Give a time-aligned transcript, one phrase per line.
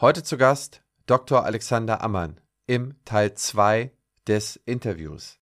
[0.00, 1.44] Heute zu Gast Dr.
[1.44, 3.90] Alexander Ammann im Teil 2
[4.28, 5.40] des Interviews.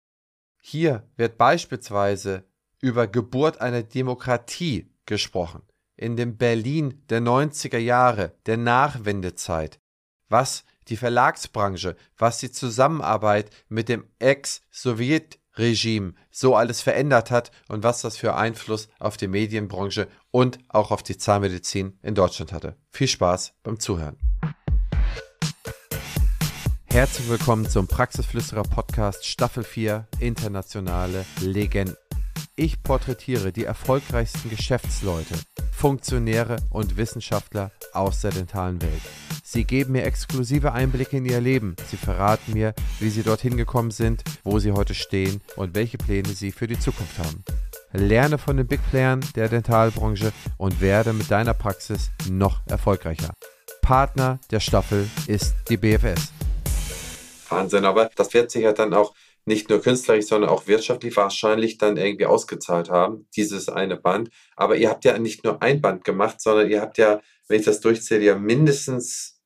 [0.60, 2.44] Hier wird beispielsweise
[2.82, 5.62] über Geburt einer Demokratie gesprochen,
[5.96, 9.80] in dem Berlin der 90er Jahre, der Nachwendezeit,
[10.28, 18.02] was die Verlagsbranche, was die Zusammenarbeit mit dem Ex-Sowjet-Regime so alles verändert hat und was
[18.02, 22.76] das für Einfluss auf die Medienbranche und auch auf die Zahnmedizin in Deutschland hatte.
[22.90, 24.18] Viel Spaß beim Zuhören.
[26.92, 31.96] Herzlich willkommen zum Praxisflüsterer Podcast Staffel 4 Internationale Legenden.
[32.58, 35.36] Ich porträtiere die erfolgreichsten Geschäftsleute,
[35.72, 39.02] Funktionäre und Wissenschaftler aus der dentalen Welt.
[39.42, 41.78] Sie geben mir exklusive Einblicke in ihr Leben.
[41.90, 46.34] Sie verraten mir, wie sie dorthin gekommen sind, wo sie heute stehen und welche Pläne
[46.34, 47.46] sie für die Zukunft haben.
[47.94, 53.32] Lerne von den Big Playern der Dentalbranche und werde mit deiner Praxis noch erfolgreicher.
[53.82, 56.34] Partner der Staffel ist die BFS.
[57.52, 59.14] Wahnsinn, aber das wird sich ja dann auch
[59.46, 64.30] nicht nur künstlerisch, sondern auch wirtschaftlich wahrscheinlich dann irgendwie ausgezahlt haben, dieses eine Band.
[64.56, 67.66] Aber ihr habt ja nicht nur ein Band gemacht, sondern ihr habt ja, wenn ich
[67.66, 69.42] das durchzähle, ja mindestens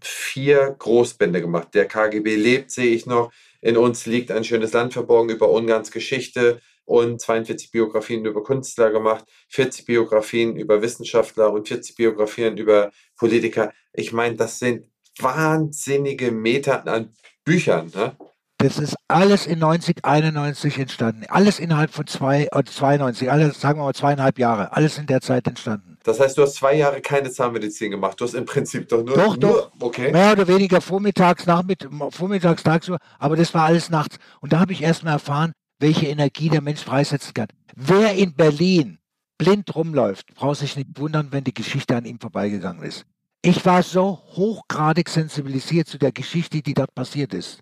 [0.00, 1.68] vier Großbände gemacht.
[1.74, 3.32] Der KGB lebt, sehe ich noch.
[3.60, 8.90] In uns liegt ein schönes Land verborgen über Ungarns Geschichte und 42 Biografien über Künstler
[8.90, 13.72] gemacht, 40 Biografien über Wissenschaftler und 40 Biografien über Politiker.
[13.92, 14.88] Ich meine, das sind
[15.18, 17.90] wahnsinnige Meter an Büchern.
[17.94, 18.16] Ne?
[18.58, 21.24] Das ist alles in 90, 91 entstanden.
[21.28, 24.72] Alles innerhalb von zwei, 92, äh, alles, sagen wir mal zweieinhalb Jahre.
[24.72, 25.98] Alles in der Zeit entstanden.
[26.04, 28.20] Das heißt, du hast zwei Jahre keine Zahnmedizin gemacht.
[28.20, 29.16] Du hast im Prinzip doch nur.
[29.16, 29.72] Doch, nur, doch.
[29.80, 30.12] Okay.
[30.12, 32.98] Mehr oder weniger vormittags, nachmittags, vormittags, tagsüber.
[33.18, 34.18] Aber das war alles nachts.
[34.40, 37.48] Und da habe ich erst mal erfahren, welche Energie der Mensch freisetzen kann.
[37.74, 38.98] Wer in Berlin
[39.38, 43.06] blind rumläuft, braucht sich nicht wundern, wenn die Geschichte an ihm vorbeigegangen ist.
[43.44, 47.58] Ich war so hochgradig sensibilisiert zu der Geschichte, die dort passiert ist.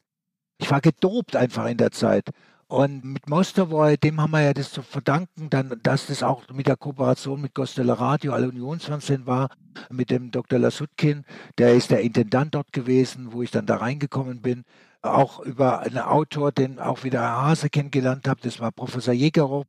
[0.59, 2.29] Ich war gedopt einfach in der Zeit.
[2.69, 6.67] Und mit Mostovoy, dem haben wir ja das zu verdanken, dann, dass das auch mit
[6.67, 9.49] der Kooperation mit Gostela Radio, alle Unionsfernsehen war,
[9.91, 10.59] mit dem Dr.
[10.59, 11.25] Lasutkin,
[11.57, 14.65] der ist der Intendant dort gewesen, wo ich dann da reingekommen bin.
[15.01, 19.65] Auch über einen Autor, den auch wieder Herr Hase kennengelernt habe, das war Professor Jägerow,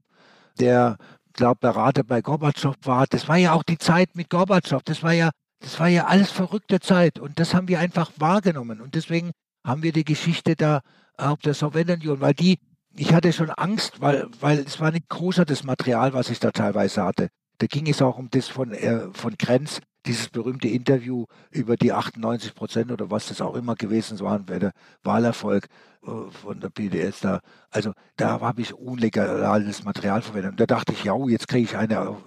[0.60, 0.98] der,
[1.34, 3.08] glaube Berater bei Gorbatschow war.
[3.08, 4.84] Das war ja auch die Zeit mit Gorbatschow.
[4.84, 8.82] Das war ja das war ja alles verrückte Zeit und das haben wir einfach wahrgenommen.
[8.82, 9.32] Und deswegen
[9.64, 10.82] haben wir die Geschichte da
[11.18, 12.60] auf der Sowjetunion, weil die,
[12.96, 16.52] ich hatte schon Angst, weil, weil es war nicht großer das Material, was ich da
[16.52, 17.30] teilweise hatte.
[17.60, 21.94] Da ging es auch um das von, äh, von Grenz, dieses berühmte Interview über die
[21.94, 24.72] 98 Prozent oder was das auch immer gewesen war, der
[25.04, 25.68] Wahlerfolg
[26.04, 27.42] äh, von der PDS da.
[27.70, 30.54] Also da habe ich unlegales Material verwendet.
[30.54, 32.18] Und da dachte ich, ja, jetzt kriege ich eine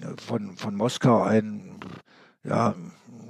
[0.00, 1.78] äh, von, von Moskau ein
[2.44, 2.74] ja,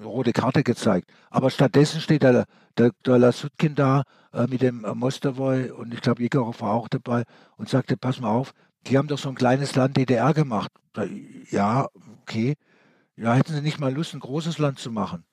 [0.03, 1.11] rote Karte gezeigt.
[1.31, 2.47] Aber stattdessen steht der,
[2.77, 6.89] der, der Lasutkin da äh, mit dem äh, Mostovoy und ich glaube, Jegerow war auch
[6.89, 7.25] dabei
[7.57, 8.53] und sagte, pass mal auf,
[8.87, 10.73] die haben doch so ein kleines Land DDR gemacht.
[11.51, 11.89] Ja,
[12.23, 12.55] okay.
[13.17, 15.25] Ja, hätten sie nicht mal Lust, ein großes Land zu machen?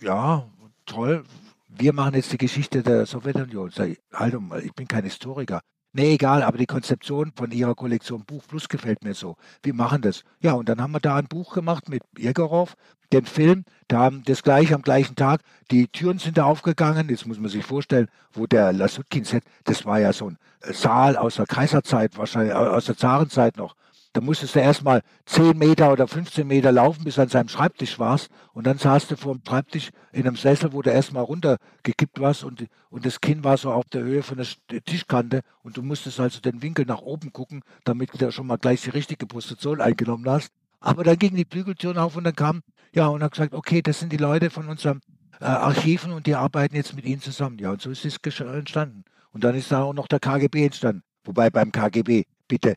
[0.00, 0.48] Ja,
[0.84, 1.24] toll.
[1.68, 3.70] Wir machen jetzt die Geschichte der Sowjetunion.
[3.70, 5.60] Sag, halt mal, ich bin kein Historiker.
[5.98, 9.38] Nee, egal, aber die Konzeption von ihrer Kollektion Buch Plus gefällt mir so.
[9.62, 10.24] Wir machen das.
[10.40, 12.74] Ja, und dann haben wir da ein Buch gemacht mit Irgerov,
[13.14, 15.40] den Film, da haben das gleiche am gleichen Tag,
[15.70, 19.86] die Türen sind da aufgegangen, jetzt muss man sich vorstellen, wo der Lasutkin sitzt, das
[19.86, 23.74] war ja so ein Saal aus der Kaiserzeit, wahrscheinlich aus der Zarenzeit noch.
[24.16, 27.98] Da musstest du erstmal 10 Meter oder 15 Meter laufen, bis du an seinem Schreibtisch
[27.98, 28.30] warst.
[28.54, 32.42] Und dann saßt du vor dem Schreibtisch in einem Sessel, wo du erstmal runtergekippt warst
[32.42, 35.42] und, und das Kinn war so auf der Höhe von der Tischkante.
[35.62, 38.88] Und du musstest also den Winkel nach oben gucken, damit du schon mal gleich die
[38.88, 40.50] richtige Position eingenommen hast.
[40.80, 42.62] Aber dann gingen die Flügeltüren auf und dann kam,
[42.94, 45.02] ja, und dann gesagt, okay, das sind die Leute von unserem
[45.42, 47.58] äh, Archiven und die arbeiten jetzt mit ihnen zusammen.
[47.58, 49.04] Ja, und so ist es entstanden.
[49.32, 51.02] Und dann ist da auch noch der KGB entstanden.
[51.22, 52.76] Wobei beim KGB, bitte,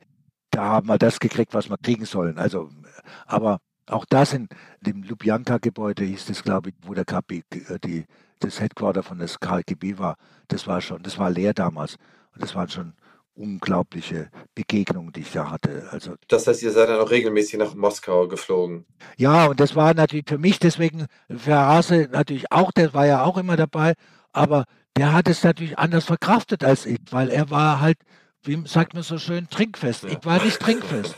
[0.52, 2.38] da haben wir das gekriegt, was wir kriegen sollen.
[2.38, 2.70] Also,
[3.26, 4.48] aber auch das in
[4.82, 8.06] dem Lubjanka-Gebäude hieß es, glaube ich, wo der KP, äh, die,
[8.40, 10.16] das Headquarter von des KGB war.
[10.47, 11.96] Das war schon, das war leer damals.
[12.34, 12.94] Und das waren schon
[13.34, 15.88] unglaubliche Begegnungen, die ich da hatte.
[15.91, 18.85] Also, das heißt, ihr seid dann auch regelmäßig nach Moskau geflogen?
[19.18, 23.23] Ja, und das war natürlich für mich deswegen, für Hase natürlich auch, der war ja
[23.23, 23.94] auch immer dabei,
[24.34, 24.66] aber
[24.97, 27.97] der hat es natürlich anders verkraftet als ich, weil er war halt
[28.44, 30.06] wie sagt man so schön, trinkfest.
[30.06, 31.16] Ich war nicht trinkfest.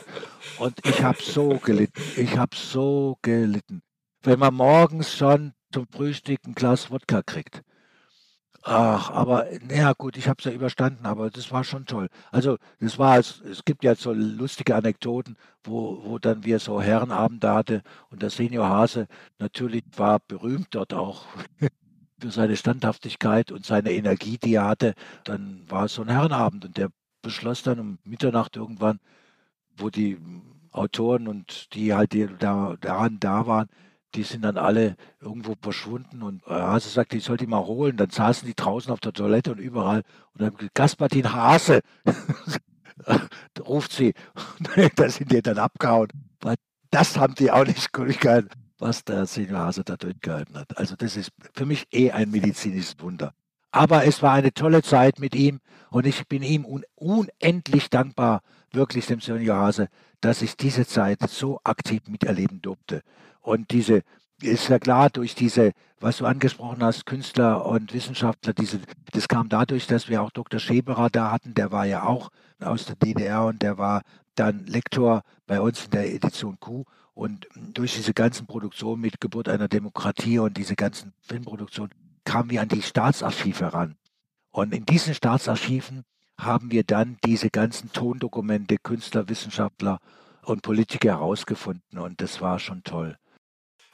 [0.58, 2.02] Und ich habe so gelitten.
[2.18, 3.82] Ich habe so gelitten.
[4.24, 7.64] Wenn man morgens schon zum Frühstück ein Glas Wodka kriegt
[8.64, 12.10] Ach, aber naja gut, ich habe es ja überstanden, aber das war schon toll.
[12.32, 16.80] Also das war es es gibt ja so lustige Anekdoten, wo wo dann wir so
[16.80, 17.82] Herrenabende hatte
[18.12, 19.08] und der Senior Hase
[19.40, 21.26] natürlich war berühmt dort auch
[22.22, 24.94] für seine Standhaftigkeit und seine Energie, die er hatte.
[25.24, 26.90] Dann war es so ein Herrenabend und der
[27.22, 29.00] beschloss dann um Mitternacht irgendwann,
[29.78, 30.18] wo die
[30.72, 33.68] Autoren und die halt die da daran da waren,
[34.16, 37.98] die sind dann alle irgendwo verschwunden und äh, Hase sagte, ich soll die mal holen.
[37.98, 40.04] Dann saßen die draußen auf der Toilette und überall
[40.34, 41.82] und dann Gaspartin Hase
[43.60, 44.14] ruft sie.
[44.96, 46.10] da sind die dann abgehauen.
[46.42, 46.56] Weil
[46.90, 50.78] das haben die auch nicht durchgehalten, was der Senior Hase da durchgehalten hat.
[50.78, 53.34] Also das ist für mich eh ein medizinisches Wunder.
[53.72, 55.60] Aber es war eine tolle Zeit mit ihm
[55.90, 58.42] und ich bin ihm un unendlich dankbar,
[58.72, 59.88] wirklich dem Senior Hase,
[60.22, 63.02] dass ich diese Zeit so aktiv miterleben durfte.
[63.42, 64.04] Und diese
[64.42, 68.80] ist ja klar durch diese, was du angesprochen hast, Künstler und Wissenschaftler, diese,
[69.12, 70.60] das kam dadurch, dass wir auch Dr.
[70.60, 72.30] Scheberer da hatten, der war ja auch
[72.60, 74.02] aus der DDR und der war
[74.36, 76.86] dann Lektor bei uns in der Edition Q.
[77.14, 81.92] Und durch diese ganzen Produktionen mit Geburt einer Demokratie und diese ganzen Filmproduktionen
[82.26, 83.98] kamen wir an die Staatsarchive ran.
[84.52, 86.04] Und in diesen Staatsarchiven
[86.38, 90.00] haben wir dann diese ganzen Tondokumente, Künstler, Wissenschaftler
[90.44, 92.00] und Politiker herausgefunden.
[92.00, 93.18] Und das war schon toll.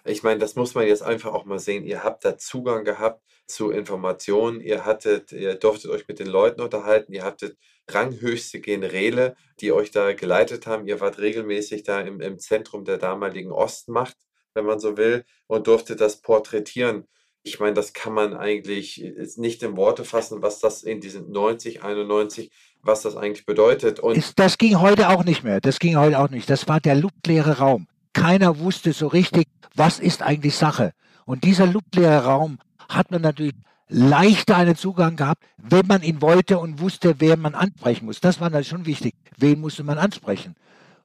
[0.06, 1.84] Ich meine, das muss man jetzt einfach auch mal sehen.
[1.84, 6.62] Ihr habt da Zugang gehabt zu Informationen, ihr hattet, ihr durftet euch mit den Leuten
[6.62, 7.58] unterhalten, ihr hattet
[7.90, 10.88] ranghöchste Generäle, die euch da geleitet haben.
[10.88, 14.18] Ihr wart regelmäßig da im, im Zentrum der damaligen Ostmacht,
[14.54, 17.08] wenn man so will, und durftet das porträtieren.
[17.48, 19.04] Ich meine, das kann man eigentlich
[19.38, 22.52] nicht in Worte fassen, was das in diesen 90, 91,
[22.82, 24.00] was das eigentlich bedeutet.
[24.00, 25.62] Und das ging heute auch nicht mehr.
[25.62, 26.50] Das ging heute auch nicht.
[26.50, 27.88] Das war der luftleere Raum.
[28.14, 30.92] Keiner wusste so richtig, was ist eigentlich Sache.
[31.26, 32.60] Und dieser luftleere Raum
[32.90, 33.54] hat man natürlich
[33.90, 38.20] leichter einen Zugang gehabt, wenn man ihn wollte und wusste, wer man ansprechen muss.
[38.20, 39.14] Das war natürlich schon wichtig.
[39.38, 40.56] Wen musste man ansprechen?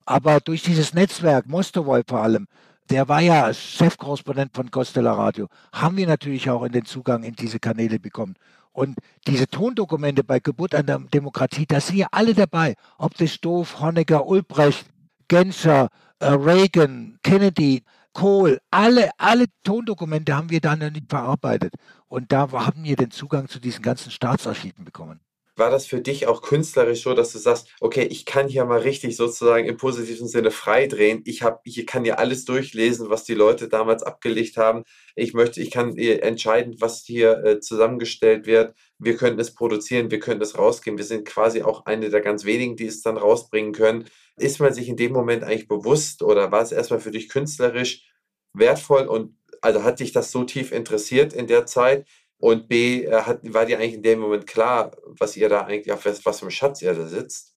[0.05, 2.49] Aber durch dieses Netzwerk, Mostovoy vor allem,
[2.91, 7.35] der war ja Chefkorrespondent von Costello Radio, haben wir natürlich auch in den Zugang in
[7.35, 8.35] diese Kanäle bekommen.
[8.73, 8.97] Und
[9.27, 12.75] diese Tondokumente bei Geburt an der Demokratie, da sind ja alle dabei.
[12.99, 14.87] Ob das Stoff, Honecker, Ulbricht,
[15.29, 15.89] Genscher,
[16.19, 17.83] äh, Reagan, Kennedy,
[18.15, 21.75] Kohl, alle, alle Tondokumente haben wir dann nicht verarbeitet.
[22.09, 25.21] Und da haben wir den Zugang zu diesen ganzen Staatsarchiven bekommen.
[25.55, 28.81] War das für dich auch künstlerisch so, dass du sagst, okay, ich kann hier mal
[28.81, 31.23] richtig sozusagen im positiven Sinne freidrehen.
[31.27, 34.83] Ich habe, ich kann ja alles durchlesen, was die Leute damals abgelegt haben.
[35.15, 38.75] Ich möchte, ich kann entscheiden, was hier äh, zusammengestellt wird.
[38.99, 40.97] Wir könnten es produzieren, wir könnten es rausgeben.
[40.97, 44.07] Wir sind quasi auch eine der ganz wenigen, die es dann rausbringen können.
[44.37, 48.07] Ist man sich in dem Moment eigentlich bewusst oder war es erstmal für dich künstlerisch
[48.55, 52.07] wertvoll und also hat dich das so tief interessiert in der Zeit?
[52.43, 55.93] Und B, äh, hat, war dir eigentlich in dem Moment klar, was ihr da eigentlich,
[55.93, 57.55] auf was, was für Schatz ihr da sitzt?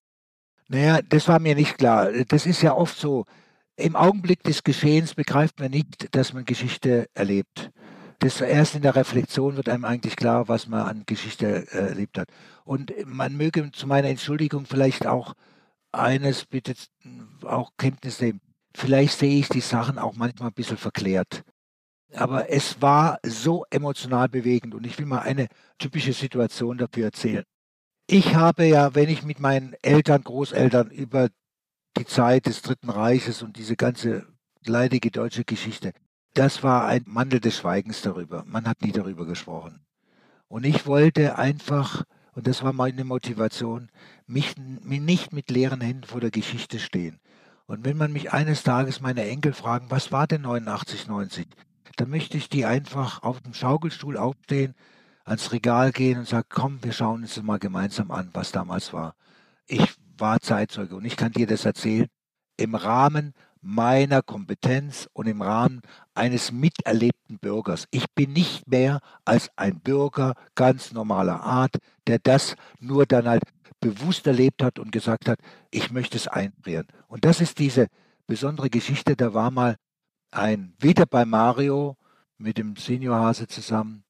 [0.68, 2.12] Naja, das war mir nicht klar.
[2.28, 3.24] Das ist ja oft so.
[3.74, 7.72] Im Augenblick des Geschehens begreift man nicht, dass man Geschichte erlebt.
[8.20, 12.16] Das erst in der Reflexion wird einem eigentlich klar, was man an Geschichte äh, erlebt
[12.16, 12.28] hat.
[12.64, 15.34] Und man möge zu meiner Entschuldigung vielleicht auch
[15.90, 16.74] eines bitte
[17.42, 18.40] auch Kenntnis nehmen.
[18.72, 21.42] Vielleicht sehe ich die Sachen auch manchmal ein bisschen verklärt.
[22.14, 25.48] Aber es war so emotional bewegend und ich will mal eine
[25.78, 27.44] typische Situation dafür erzählen.
[28.06, 31.28] Ich habe ja, wenn ich mit meinen Eltern, Großeltern über
[31.96, 34.26] die Zeit des Dritten Reiches und diese ganze
[34.64, 35.92] leidige deutsche Geschichte,
[36.34, 38.44] das war ein Mandel des Schweigens darüber.
[38.46, 39.80] Man hat nie darüber gesprochen.
[40.48, 43.90] Und ich wollte einfach, und das war meine Motivation,
[44.26, 47.18] mich, mich nicht mit leeren Händen vor der Geschichte stehen.
[47.66, 51.48] Und wenn man mich eines Tages meine Enkel fragen, was war denn 89, 90?
[51.96, 54.74] Dann möchte ich die einfach auf dem Schaukelstuhl aufstehen,
[55.24, 59.14] ans Regal gehen und sagen, komm, wir schauen uns mal gemeinsam an, was damals war.
[59.66, 62.06] Ich war Zeitzeuge und ich kann dir das erzählen
[62.56, 65.80] im Rahmen meiner Kompetenz und im Rahmen
[66.14, 67.86] eines miterlebten Bürgers.
[67.90, 71.76] Ich bin nicht mehr als ein Bürger ganz normaler Art,
[72.06, 73.42] der das nur dann halt
[73.80, 76.86] bewusst erlebt hat und gesagt hat, ich möchte es einfrieren.
[77.08, 77.88] Und das ist diese
[78.26, 79.16] besondere Geschichte.
[79.16, 79.76] Da war mal
[80.30, 81.96] ein wieder bei Mario
[82.38, 84.04] mit dem Senior Hase zusammen.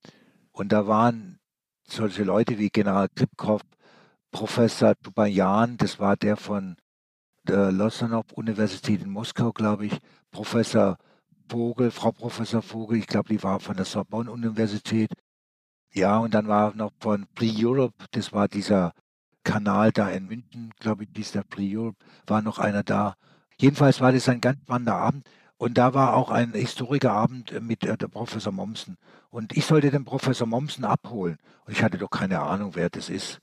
[0.52, 1.38] Und da waren
[1.85, 3.62] solche Leute wie General Kripkov,
[4.30, 6.76] Professor Tubayan, das war der von
[7.44, 9.99] der Losanov-Universität in Moskau, glaube ich,
[10.30, 10.99] Professor
[11.49, 15.11] Vogel, Frau Professor Vogel, ich glaube, die war von der Sorbonne-Universität.
[15.94, 18.92] Ja, und dann war noch von Free Europe, das war dieser
[19.44, 23.14] Kanal da in München, glaube ich, dieser Free Europe, war noch einer da.
[23.58, 25.26] Jedenfalls war das ein ganz spannender Abend
[25.58, 28.98] Und da war auch ein Historikerabend mit äh, der Professor Mommsen.
[29.30, 31.38] Und ich sollte den Professor Mommsen abholen.
[31.64, 33.40] Und ich hatte doch keine Ahnung, wer das ist.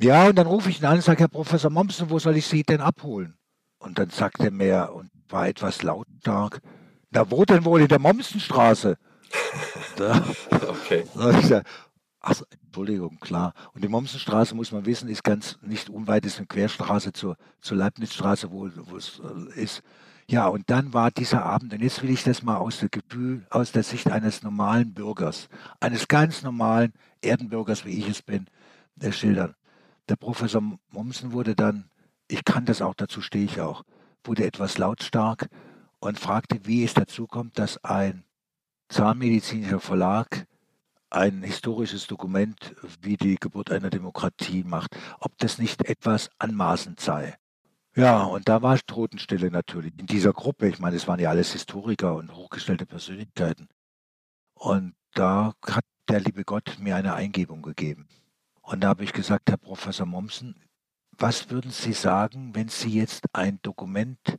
[0.00, 2.46] Ja, und dann rufe ich ihn an und sage, Herr Professor Mommsen, wo soll ich
[2.46, 3.36] Sie denn abholen?
[3.78, 6.60] Und dann sagte er mir und war etwas lautstark,
[7.10, 8.96] na wo denn wohl in der Mommsenstraße?
[9.96, 10.22] da,
[10.68, 11.04] okay.
[12.20, 13.54] Ach, Entschuldigung, klar.
[13.72, 17.78] Und die Mommsenstraße, muss man wissen, ist ganz nicht unweit, ist eine Querstraße zur, zur
[17.78, 19.82] Leibnizstraße, wo, wo es äh, ist.
[20.30, 23.44] Ja, und dann war dieser Abend, und jetzt will ich das mal aus der Gefühl,
[23.50, 25.48] aus der Sicht eines normalen Bürgers,
[25.80, 28.46] eines ganz normalen Erdenbürgers, wie ich es bin,
[28.94, 29.56] der schildern.
[30.08, 31.90] Der Professor Mommsen wurde dann,
[32.28, 33.82] ich kann das auch, dazu stehe ich auch,
[34.22, 35.48] wurde etwas lautstark
[35.98, 38.22] und fragte, wie es dazu kommt, dass ein
[38.88, 40.46] zahnmedizinischer Verlag
[41.10, 47.39] ein historisches Dokument wie die Geburt einer Demokratie macht, ob das nicht etwas anmaßend sei.
[48.00, 50.66] Ja, und da war Totenstille natürlich in dieser Gruppe.
[50.68, 53.68] Ich meine, es waren ja alles Historiker und hochgestellte Persönlichkeiten.
[54.54, 58.08] Und da hat der liebe Gott mir eine Eingebung gegeben.
[58.62, 60.54] Und da habe ich gesagt, Herr Professor Mommsen,
[61.18, 64.38] was würden Sie sagen, wenn Sie jetzt ein Dokument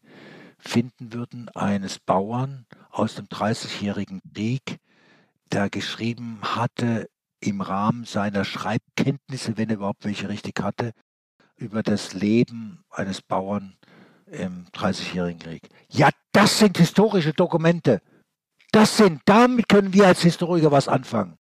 [0.58, 4.80] finden würden eines Bauern aus dem Dreißigjährigen Krieg,
[5.51, 10.94] der geschrieben hatte im Rahmen seiner Schreibkenntnisse, wenn er überhaupt welche richtig hatte,
[11.62, 13.77] über das Leben eines Bauern
[14.25, 15.70] im Dreißigjährigen Krieg.
[15.89, 18.01] Ja, das sind historische Dokumente.
[18.72, 21.38] Das sind, damit können wir als Historiker was anfangen.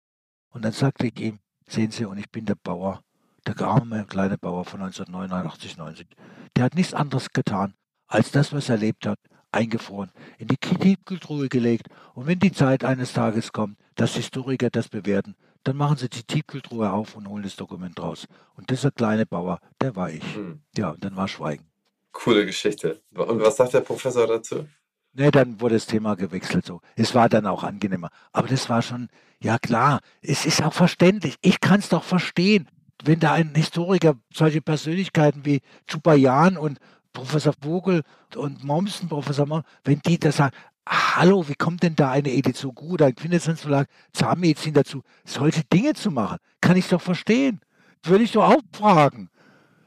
[0.51, 3.03] Und dann sagte ich ihm, sehen Sie, und ich bin der Bauer,
[3.47, 6.09] der arme kleine Bauer von 1989, 90.
[6.57, 7.75] Der hat nichts anderes getan,
[8.07, 9.19] als das, was er erlebt hat,
[9.53, 11.87] eingefroren, in die Tiefkühltruhe gelegt.
[12.15, 16.23] Und wenn die Zeit eines Tages kommt, dass Historiker das bewerten, dann machen sie die
[16.23, 18.27] Tiefkühltruhe auf und holen das Dokument raus.
[18.55, 20.25] Und dieser kleine Bauer, der war ich.
[20.35, 20.61] Hm.
[20.77, 21.65] Ja, und dann war Schweigen.
[22.13, 23.03] Coole Geschichte.
[23.15, 24.67] Und was sagt der Professor dazu?
[25.13, 26.81] Ne, dann wurde das Thema gewechselt so.
[26.97, 28.11] Es war dann auch angenehmer.
[28.33, 29.09] Aber das war schon,
[29.43, 31.37] ja klar, es ist auch verständlich.
[31.41, 32.69] Ich kann es doch verstehen,
[33.03, 36.79] wenn da ein Historiker solche Persönlichkeiten wie Chupayan und
[37.13, 38.03] Professor Vogel
[38.37, 40.55] und Mommsen, Professor Mommsen, wenn die da sagen,
[40.89, 46.11] hallo, wie kommt denn da eine Edition gut, ein Quintessenzverlag, Zahnmedizin dazu, solche Dinge zu
[46.11, 46.39] machen?
[46.61, 47.61] Kann ich doch verstehen.
[48.03, 49.31] Würde ich doch auch fragen.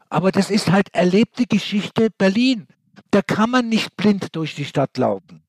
[0.10, 2.68] Aber das ist halt erlebte Geschichte Berlin.
[3.10, 5.44] Da kann man nicht blind durch die Stadt laufen.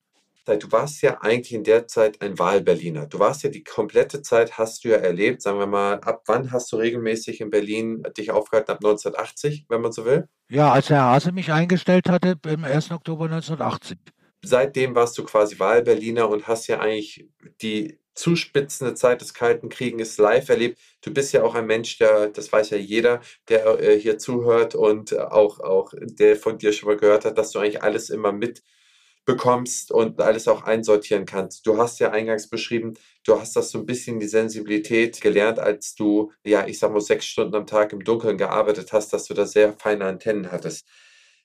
[0.47, 3.07] Du warst ja eigentlich in der Zeit ein Wahlberliner.
[3.07, 6.53] Du warst ja die komplette Zeit, hast du ja erlebt, sagen wir mal, ab wann
[6.53, 8.73] hast du regelmäßig in Berlin dich aufgehalten?
[8.73, 10.29] Ab 1980, wenn man so will?
[10.51, 12.91] Ja, als Herr Hase mich eingestellt hatte, im 1.
[12.91, 13.99] Oktober 1980
[14.45, 17.29] seitdem warst du quasi Wahlberliner und hast ja eigentlich
[17.63, 20.79] die zuspitzende Zeit des Kalten Krieges live erlebt.
[21.03, 24.75] Du bist ja auch ein Mensch, der, das weiß ja jeder, der äh, hier zuhört
[24.75, 28.33] und auch, auch der von dir schon mal gehört hat, dass du eigentlich alles immer
[28.33, 31.67] mitbekommst und alles auch einsortieren kannst.
[31.67, 35.95] Du hast ja eingangs beschrieben, du hast das so ein bisschen die Sensibilität gelernt, als
[35.97, 39.35] du, ja, ich sag mal, sechs Stunden am Tag im Dunkeln gearbeitet hast, dass du
[39.35, 40.87] da sehr feine Antennen hattest.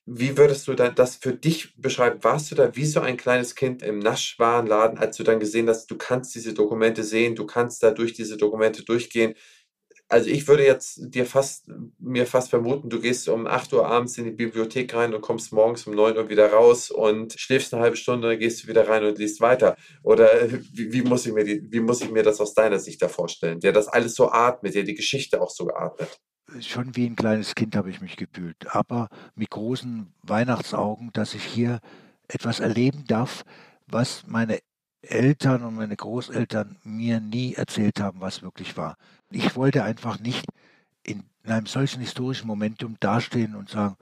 [0.06, 2.22] Wie würdest du das für dich beschreiben?
[2.22, 5.90] Warst du da wie so ein kleines Kind im Naschwarenladen, als du dann gesehen hast,
[5.90, 9.34] du kannst diese Dokumente sehen, du kannst da durch diese Dokumente durchgehen?
[10.08, 11.68] Also ich würde jetzt dir fast,
[12.00, 15.52] mir fast vermuten, du gehst um 8 Uhr abends in die Bibliothek rein und kommst
[15.52, 18.68] morgens um 9 Uhr wieder raus und schläfst eine halbe Stunde und dann gehst du
[18.68, 19.76] wieder rein und liest weiter.
[20.02, 23.00] Oder wie, wie muss ich mir die, wie muss ich mir das aus deiner Sicht
[23.02, 26.20] da vorstellen, der das alles so atmet, der die Geschichte auch so geatmet?
[26.60, 31.44] Schon wie ein kleines Kind habe ich mich gefühlt, aber mit großen Weihnachtsaugen, dass ich
[31.44, 31.80] hier
[32.28, 33.44] etwas erleben darf,
[33.86, 34.58] was meine
[35.02, 38.96] Eltern und meine Großeltern mir nie erzählt haben, was wirklich war.
[39.30, 40.44] Ich wollte einfach nicht
[41.02, 43.96] in einem solchen historischen Momentum dastehen und sagen,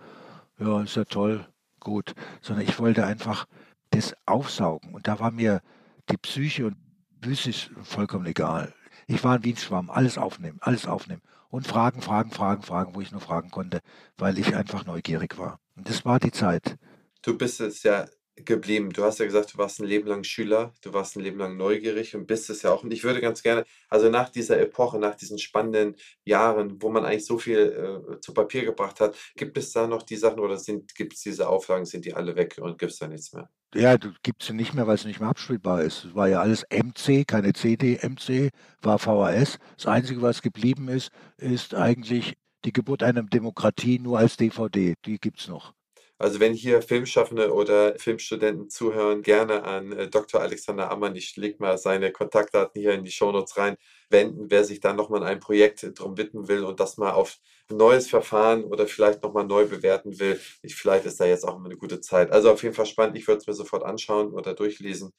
[0.58, 1.46] ja, ist ja toll,
[1.78, 3.46] gut, sondern ich wollte einfach
[3.90, 4.92] das aufsaugen.
[4.94, 5.62] Und da war mir
[6.10, 6.76] die Psyche und
[7.22, 8.74] physisch vollkommen egal.
[9.06, 13.00] Ich war wie ein Schwamm, alles aufnehmen, alles aufnehmen und Fragen, Fragen, Fragen, Fragen, wo
[13.00, 13.80] ich nur fragen konnte,
[14.16, 15.60] weil ich einfach neugierig war.
[15.76, 16.76] Und das war die Zeit.
[17.22, 18.06] Du bist es ja
[18.44, 18.90] geblieben.
[18.90, 21.56] Du hast ja gesagt, du warst ein Leben lang Schüler, du warst ein Leben lang
[21.56, 22.84] neugierig und bist es ja auch.
[22.84, 27.04] Und ich würde ganz gerne, also nach dieser Epoche, nach diesen spannenden Jahren, wo man
[27.04, 30.58] eigentlich so viel äh, zu Papier gebracht hat, gibt es da noch die Sachen oder
[30.94, 33.50] gibt es diese Auflagen, sind die alle weg und gibt es da nichts mehr?
[33.74, 36.06] Ja, gibt es nicht mehr, weil es nicht mehr abspielbar ist.
[36.06, 37.98] Es war ja alles MC, keine CD.
[38.02, 39.58] MC war VHS.
[39.76, 44.94] Das Einzige, was geblieben ist, ist eigentlich die Geburt einer Demokratie nur als DVD.
[45.04, 45.74] Die gibt es noch.
[46.18, 50.40] Also wenn hier Filmschaffende oder Filmstudenten zuhören, gerne an äh, Dr.
[50.40, 51.14] Alexander Ammann.
[51.14, 53.76] Ich lege mal seine Kontaktdaten hier in die Shownotes rein.
[54.10, 57.38] Wenden, wer sich dann nochmal ein Projekt drum widmen will und das mal auf
[57.70, 60.40] ein neues Verfahren oder vielleicht nochmal neu bewerten will.
[60.62, 62.32] Ich, vielleicht ist da jetzt auch mal eine gute Zeit.
[62.32, 63.16] Also auf jeden Fall spannend.
[63.16, 65.12] Ich würde es mir sofort anschauen oder durchlesen.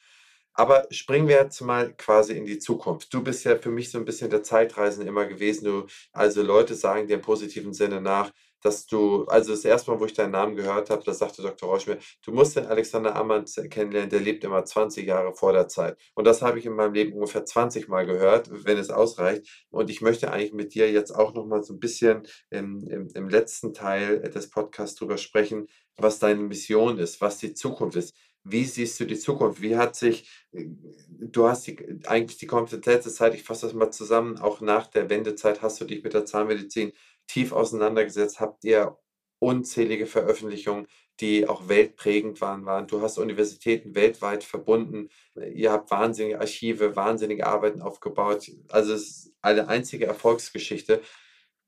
[0.53, 3.13] Aber springen wir jetzt mal quasi in die Zukunft.
[3.13, 5.63] Du bist ja für mich so ein bisschen der Zeitreisende immer gewesen.
[5.65, 9.99] Du, also Leute sagen dir im positiven Sinne nach, dass du, also das erste Mal,
[9.99, 11.69] wo ich deinen Namen gehört habe, da sagte Dr.
[11.69, 15.67] Rausch mir, du musst den Alexander Ammann kennenlernen, der lebt immer 20 Jahre vor der
[15.67, 15.97] Zeit.
[16.15, 19.65] Und das habe ich in meinem Leben ungefähr 20 Mal gehört, wenn es ausreicht.
[19.69, 23.07] Und ich möchte eigentlich mit dir jetzt auch noch mal so ein bisschen im, im,
[23.13, 28.15] im letzten Teil des Podcasts drüber sprechen, was deine Mission ist, was die Zukunft ist.
[28.43, 29.61] Wie siehst du die Zukunft?
[29.61, 30.65] Wie hat sich, äh,
[31.07, 35.09] du hast die, eigentlich die komplette Zeit, ich fasse das mal zusammen, auch nach der
[35.09, 36.93] Wendezeit hast du dich mit der Zahnmedizin
[37.29, 38.98] tief auseinandergesetzt, habt ihr
[39.39, 40.88] unzählige Veröffentlichungen,
[41.19, 42.88] die auch weltprägend waren, waren.
[42.88, 45.09] Du hast Universitäten weltweit verbunden.
[45.53, 48.51] Ihr habt wahnsinnige Archive, wahnsinnige Arbeiten aufgebaut.
[48.69, 51.01] Also es ist eine einzige Erfolgsgeschichte.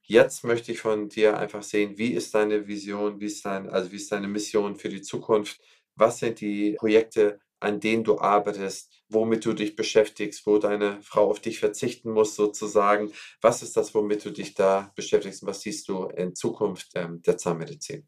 [0.03, 3.91] Jetzt möchte ich von dir einfach sehen, wie ist deine Vision, wie ist dein, also
[3.91, 5.61] wie ist deine Mission für die Zukunft?
[5.95, 11.29] Was sind die Projekte, an denen du arbeitest, womit du dich beschäftigst, wo deine Frau
[11.29, 13.11] auf dich verzichten muss, sozusagen.
[13.41, 15.45] Was ist das, womit du dich da beschäftigst?
[15.45, 18.07] Was siehst du in Zukunft ähm, der Zahnmedizin?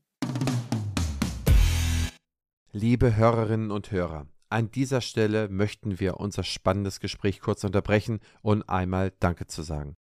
[2.72, 8.68] Liebe Hörerinnen und Hörer, an dieser Stelle möchten wir unser spannendes Gespräch kurz unterbrechen und
[8.68, 9.96] einmal Danke zu sagen.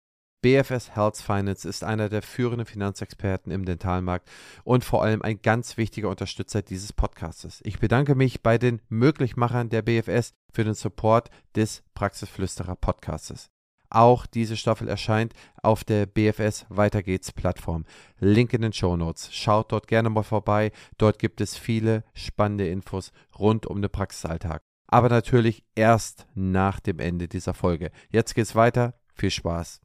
[0.40, 4.30] BFS Health Finance ist einer der führenden Finanzexperten im Dentalmarkt
[4.62, 7.60] und vor allem ein ganz wichtiger Unterstützer dieses Podcastes.
[7.64, 13.50] Ich bedanke mich bei den Möglichmachern der BFS für den Support des Praxisflüsterer Podcastes.
[13.90, 17.84] Auch diese Staffel erscheint auf der BFS Weiter geht's Plattform.
[18.20, 19.34] Link in den Show Notes.
[19.34, 20.70] Schaut dort gerne mal vorbei.
[20.98, 24.62] Dort gibt es viele spannende Infos rund um den Praxisalltag.
[24.86, 27.90] Aber natürlich erst nach dem Ende dieser Folge.
[28.10, 28.94] Jetzt geht's weiter.
[29.14, 29.80] Viel Spaß.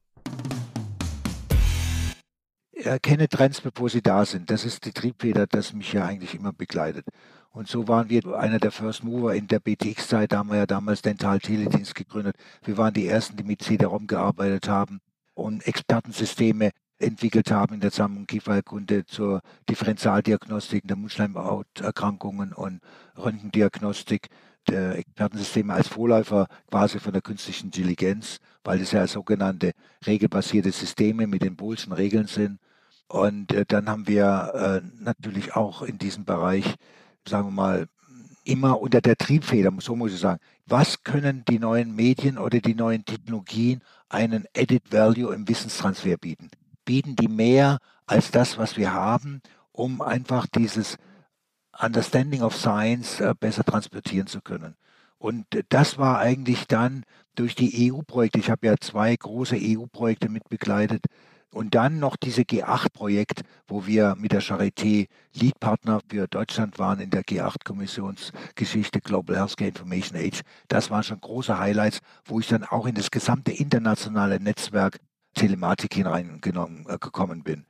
[2.73, 4.49] Erkenne Trends, bevor sie da sind.
[4.49, 7.05] Das ist die Triebfeder, das mich ja eigentlich immer begleitet.
[7.49, 10.31] Und so waren wir einer der First Mover in der BTX-Zeit.
[10.31, 12.35] Da haben wir ja damals Dental Teledienst gegründet.
[12.63, 14.99] Wir waren die Ersten, die mit CD-ROM gearbeitet haben
[15.33, 22.81] und Expertensysteme entwickelt haben in der und Kieferkunde zur Differentialdiagnostik der Mundschleimhauterkrankungen und
[23.17, 24.27] Röntgendiagnostik
[24.67, 29.73] der Expertensysteme als Vorläufer quasi von der künstlichen Intelligenz, weil es ja sogenannte
[30.05, 32.59] regelbasierte Systeme mit den Boolschen Regeln sind.
[33.07, 36.75] Und äh, dann haben wir äh, natürlich auch in diesem Bereich,
[37.27, 37.87] sagen wir mal,
[38.43, 42.75] immer unter der Triebfeder, so muss ich sagen, was können die neuen Medien oder die
[42.75, 46.49] neuen Technologien einen Added Value im Wissenstransfer bieten?
[46.85, 50.97] Bieten die mehr als das, was wir haben, um einfach dieses
[51.79, 54.75] Understanding of Science äh, besser transportieren zu können.
[55.23, 57.05] Und das war eigentlich dann
[57.35, 61.05] durch die EU-Projekte, ich habe ja zwei große EU-Projekte mitbegleitet,
[61.49, 67.09] und dann noch diese G8-Projekt, wo wir mit der Charité Leadpartner für Deutschland waren in
[67.09, 70.41] der G8-Kommissionsgeschichte Global Healthcare Information Age.
[70.67, 74.99] Das waren schon große Highlights, wo ich dann auch in das gesamte internationale Netzwerk
[75.35, 77.65] Telematik hineingekommen äh, bin.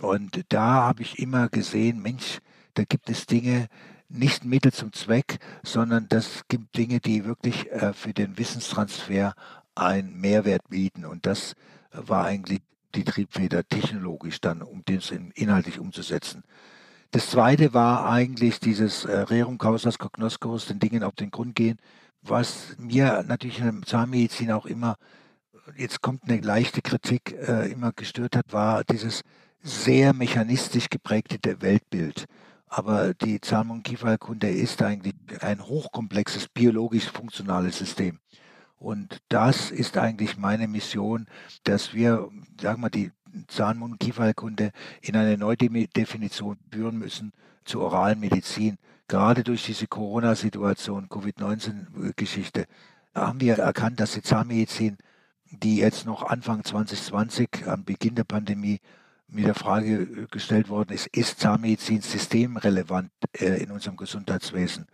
[0.00, 2.38] Und da habe ich immer gesehen, Mensch,
[2.74, 3.66] da gibt es Dinge,
[4.08, 9.34] nicht Mittel zum Zweck, sondern das gibt Dinge, die wirklich äh, für den Wissenstransfer
[9.74, 11.04] einen Mehrwert bieten.
[11.04, 11.54] Und das
[11.92, 12.60] war eigentlich
[12.94, 16.44] die Triebfeder technologisch dann, um das inhaltlich umzusetzen.
[17.10, 21.78] Das zweite war eigentlich dieses äh, Rerum causas cognoscus, den Dingen auf den Grund gehen,
[22.22, 24.96] was mir natürlich in der Zahnmedizin auch immer,
[25.76, 29.22] jetzt kommt eine leichte Kritik, äh, immer gestört hat, war dieses
[29.62, 32.26] sehr mechanistisch geprägte Weltbild.
[32.66, 38.18] Aber die Zahn- und Kieferkunde ist eigentlich ein hochkomplexes, biologisch funktionales System.
[38.78, 41.26] Und das ist eigentlich meine Mission,
[41.64, 42.28] dass wir,
[42.60, 43.12] sagen wir, die
[43.48, 47.32] Zahn- und Kieferkunde in eine Neudefinition führen müssen
[47.64, 48.76] zur oralen Medizin.
[49.08, 52.66] Gerade durch diese Corona-Situation, Covid-19-Geschichte,
[53.14, 54.98] haben wir erkannt, dass die Zahnmedizin,
[55.50, 58.80] die jetzt noch Anfang 2020 am Beginn der Pandemie
[59.28, 64.86] mit der Frage äh, gestellt worden ist, ist Zahnmedizin systemrelevant äh, in unserem Gesundheitswesen?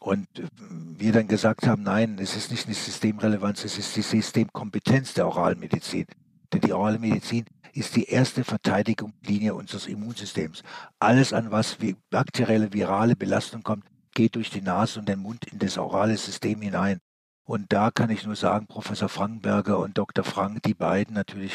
[0.00, 4.02] Und äh, wir dann gesagt haben, nein, es ist nicht eine Systemrelevanz, es ist die
[4.02, 6.06] Systemkompetenz der Oralmedizin.
[6.52, 10.62] Denn die orale Medizin ist die erste Verteidigungslinie unseres Immunsystems.
[10.98, 15.44] Alles, an was wie bakterielle, virale Belastung kommt, geht durch die Nase und den Mund
[15.52, 17.00] in das orale System hinein.
[17.44, 20.24] Und da kann ich nur sagen, Professor Frankenberger und Dr.
[20.24, 21.52] Frank, die beiden natürlich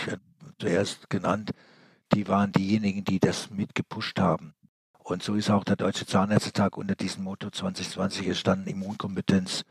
[0.59, 1.51] zuerst genannt,
[2.13, 4.53] die waren diejenigen, die das mitgepusht haben.
[4.99, 9.63] Und so ist auch der Deutsche Zahnärztetag unter diesem Motto 2020 entstanden, Immunkompetenz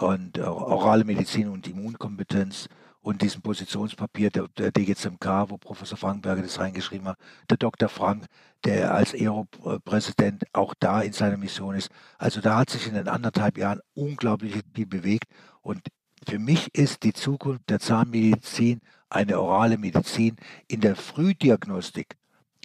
[0.00, 2.68] und äh, orale Medizin und Immunkompetenz
[3.00, 7.88] und diesem Positionspapier der, der DGZMK, wo Professor Frankenberger das reingeschrieben hat, der Dr.
[7.88, 8.26] Frank,
[8.64, 11.90] der als ERO-Präsident auch da in seiner Mission ist.
[12.18, 15.26] Also da hat sich in den anderthalb Jahren unglaublich viel bewegt
[15.62, 15.80] und
[16.28, 22.16] für mich ist die Zukunft der Zahnmedizin eine orale Medizin in der Frühdiagnostik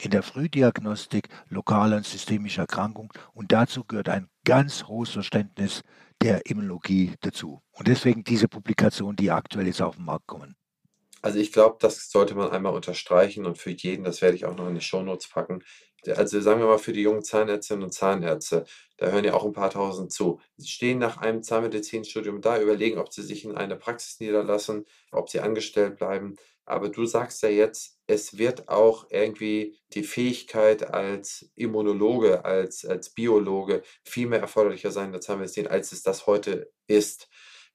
[0.01, 3.11] in der Frühdiagnostik lokaler und systemischer Erkrankungen.
[3.33, 5.83] Und dazu gehört ein ganz hohes Verständnis
[6.21, 7.61] der Immunologie dazu.
[7.71, 10.55] Und deswegen diese Publikation, die aktuell jetzt auf den Markt kommen.
[11.21, 14.55] Also ich glaube, das sollte man einmal unterstreichen und für jeden, das werde ich auch
[14.55, 15.63] noch in die Shownotes packen.
[16.07, 18.65] Also sagen wir mal für die jungen Zahnärztinnen und Zahnärzte,
[18.97, 20.39] da hören ja auch ein paar tausend zu.
[20.57, 25.29] Sie stehen nach einem Zahnmedizinstudium da, überlegen, ob sie sich in eine Praxis niederlassen, ob
[25.29, 26.35] sie angestellt bleiben.
[26.65, 33.09] Aber du sagst ja jetzt, es wird auch irgendwie die Fähigkeit als Immunologe, als, als
[33.09, 37.29] Biologe viel mehr erforderlicher sein in der Zahnmedizin, als es das heute ist.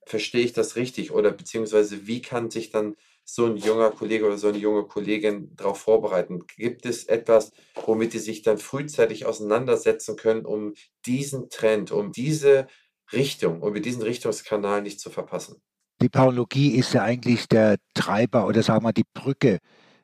[0.06, 1.12] Verstehe ich das richtig?
[1.12, 2.96] Oder beziehungsweise wie kann sich dann
[3.30, 6.46] so ein junger Kollege oder so eine junge Kollegin darauf vorbereiten?
[6.56, 7.52] Gibt es etwas,
[7.84, 10.72] womit die sich dann frühzeitig auseinandersetzen können, um
[11.04, 12.68] diesen Trend, um diese
[13.12, 15.60] Richtung, um diesen Richtungskanal nicht zu verpassen?
[16.00, 19.58] Die Pathologie ist ja eigentlich der Treiber oder sagen wir die Brücke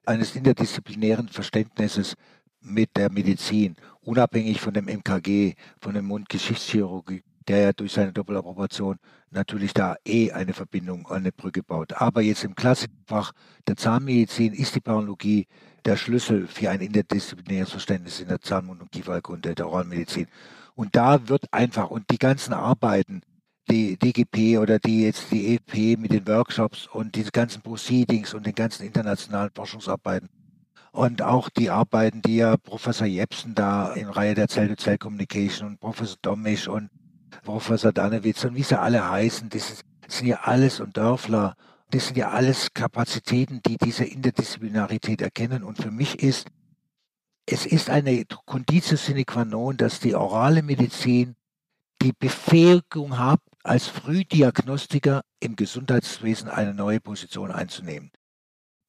[0.04, 2.16] eines interdisziplinären Verständnisses
[2.60, 8.96] mit der Medizin, unabhängig von dem MKG, von dem Mundgeschichtschirurgie, der ja durch seine Doppelapprobation
[9.30, 11.92] natürlich da eh eine Verbindung, eine Brücke baut.
[12.00, 13.32] Aber jetzt im klassischen Fach
[13.66, 15.46] der Zahnmedizin ist die Pathologie
[15.84, 20.26] der Schlüssel für ein interdisziplinäres Verständnis in der Zahnmund- und Kieferkunde, der Oralmedizin.
[20.74, 23.22] Und da wird einfach, und die ganzen Arbeiten,
[23.70, 28.46] die DGP oder die jetzt die EP mit den Workshops und diese ganzen Proceedings und
[28.46, 30.28] den ganzen internationalen Forschungsarbeiten
[30.94, 36.16] und auch die Arbeiten, die ja Professor Jepsen da in Reihe der Cell-to-Cell-Communication und Professor
[36.22, 36.88] Domisch und
[37.42, 41.56] Professor Danewitz und wie sie alle heißen, das sind ja alles und Dörfler,
[41.90, 45.62] das sind ja alles Kapazitäten, die diese Interdisziplinarität erkennen.
[45.62, 46.48] Und für mich ist
[47.46, 51.36] es ist eine Conditio sine qua non, dass die orale Medizin
[52.00, 58.10] die Befähigung hat, als Frühdiagnostiker im Gesundheitswesen eine neue Position einzunehmen.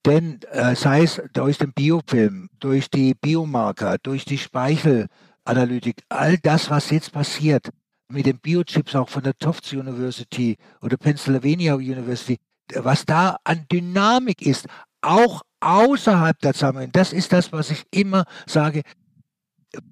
[0.05, 6.69] Denn äh, sei es durch den Biofilm, durch die Biomarker, durch die Speichelanalytik, all das,
[6.69, 7.69] was jetzt passiert,
[8.07, 12.39] mit den Biochips auch von der Tufts University oder Pennsylvania University,
[12.75, 14.67] was da an Dynamik ist,
[15.01, 18.81] auch außerhalb der Zusammenhänge, das ist das, was ich immer sage.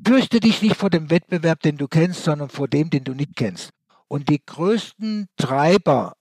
[0.06, 3.36] Fürchte dich nicht vor dem Wettbewerb, den du kennst, sondern vor dem, den du nicht
[3.36, 3.72] kennst.
[4.08, 6.16] Und die größten Treiber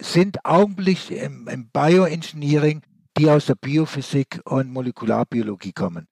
[0.00, 2.82] sind augenblicklich im, im Bioengineering,
[3.18, 6.06] die aus der Biophysik und Molekularbiologie kommen.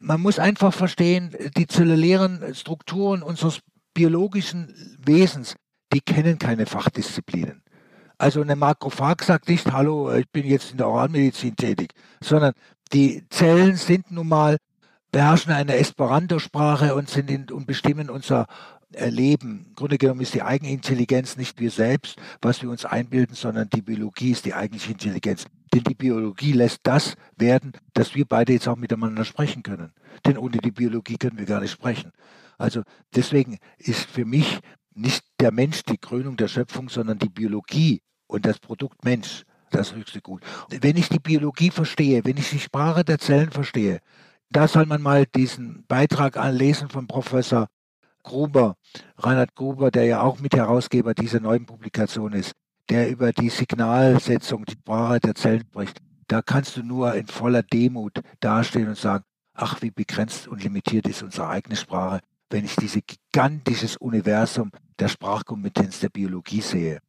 [0.00, 3.60] Man muss einfach verstehen, die zellulären Strukturen unseres
[3.98, 4.72] biologischen
[5.04, 5.56] Wesens,
[5.92, 7.62] die kennen keine Fachdisziplinen.
[8.16, 12.52] Also eine Makrophag sagt nicht, hallo, ich bin jetzt in der Oralmedizin tätig, sondern
[12.92, 14.58] die Zellen sind nun mal,
[15.10, 18.46] beherrschen eine Esperanto-Sprache und, sind in, und bestimmen unser
[18.92, 19.66] erleben.
[19.70, 23.82] Im Grunde genommen ist die Eigenintelligenz nicht wir selbst, was wir uns einbilden, sondern die
[23.82, 25.46] Biologie ist die eigentliche Intelligenz.
[25.74, 29.92] Denn die Biologie lässt das werden, dass wir beide jetzt auch miteinander sprechen können.
[30.24, 32.12] Denn ohne die Biologie können wir gar nicht sprechen.
[32.58, 32.82] Also
[33.14, 34.58] deswegen ist für mich
[34.92, 39.94] nicht der Mensch die Krönung der Schöpfung, sondern die Biologie und das Produkt Mensch das
[39.94, 40.42] höchste Gut.
[40.68, 44.00] Wenn ich die Biologie verstehe, wenn ich die Sprache der Zellen verstehe,
[44.50, 47.68] da soll man mal diesen Beitrag anlesen von Professor
[48.22, 48.76] Gruber,
[49.18, 52.52] Reinhard Gruber, der ja auch Mitherausgeber dieser neuen Publikation ist,
[52.88, 57.62] der über die Signalsetzung, die Sprache der Zellen spricht, da kannst du nur in voller
[57.62, 62.76] Demut dastehen und sagen, ach, wie begrenzt und limitiert ist unsere eigene Sprache, wenn ich
[62.76, 67.00] dieses gigantisches Universum der Sprachkompetenz der Biologie sehe,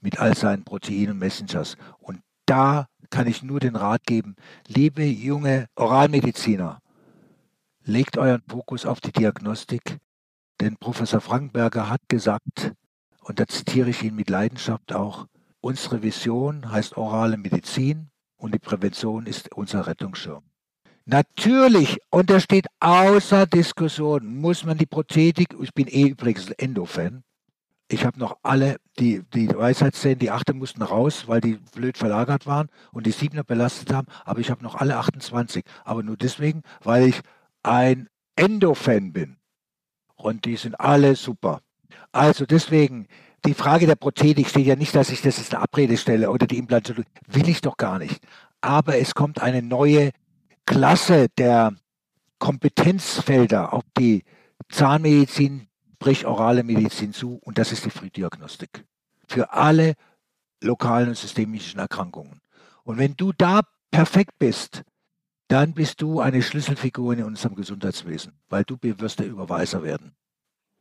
[0.00, 1.76] mit all seinen Proteinen und Messengers.
[1.98, 6.80] Und da kann ich nur den Rat geben, liebe junge Oralmediziner,
[7.84, 9.98] legt euren Fokus auf die Diagnostik,
[10.60, 12.72] denn Professor Frankenberger hat gesagt,
[13.22, 15.26] und da zitiere ich ihn mit Leidenschaft auch,
[15.60, 20.44] unsere Vision heißt orale Medizin und die Prävention ist unser Rettungsschirm.
[21.04, 27.22] Natürlich, und das steht außer Diskussion, muss man die Prothetik, ich bin eh übrigens Endo-Fan,
[27.90, 32.46] ich habe noch alle, die, die Weisheitszähne, die Achter mussten raus, weil die blöd verlagert
[32.46, 35.64] waren und die Siebener belastet haben, aber ich habe noch alle 28.
[35.84, 37.20] Aber nur deswegen, weil ich
[37.62, 39.38] ein Endo-Fan bin
[40.16, 41.62] und die sind alle super.
[42.12, 43.06] Also deswegen,
[43.46, 46.46] die Frage der Prothetik steht ja nicht, dass ich das ist eine Abrede stelle oder
[46.46, 48.20] die Implantologie, will ich doch gar nicht.
[48.60, 50.10] Aber es kommt eine neue
[50.66, 51.72] Klasse der
[52.38, 54.24] Kompetenzfelder auf die
[54.70, 58.84] Zahnmedizin, sprich orale Medizin zu und das ist die Frühdiagnostik.
[59.26, 59.94] Für alle
[60.62, 62.40] lokalen und systemischen Erkrankungen.
[62.84, 64.82] Und wenn du da perfekt bist,
[65.48, 70.14] dann bist du eine Schlüsselfigur in unserem Gesundheitswesen, weil du wirst der Überweiser werden.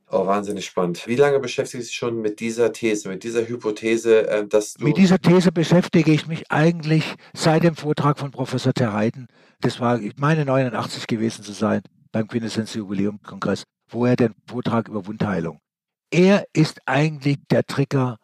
[0.10, 1.06] Oh, wahnsinnig spannend.
[1.06, 4.86] Wie lange beschäftigst du dich schon mit dieser These, mit dieser Hypothese, äh, dass du.
[4.86, 9.28] Mit dieser These beschäftige ich mich eigentlich seit dem Vortrag von Professor Terreiten.
[9.60, 11.82] Das war, ich meine, 89 gewesen zu sein
[12.14, 15.60] beim Quintessenz Jubiläumskongress, wo er den Vortrag über Wundheilung.
[16.10, 18.18] Er ist eigentlich der Trigger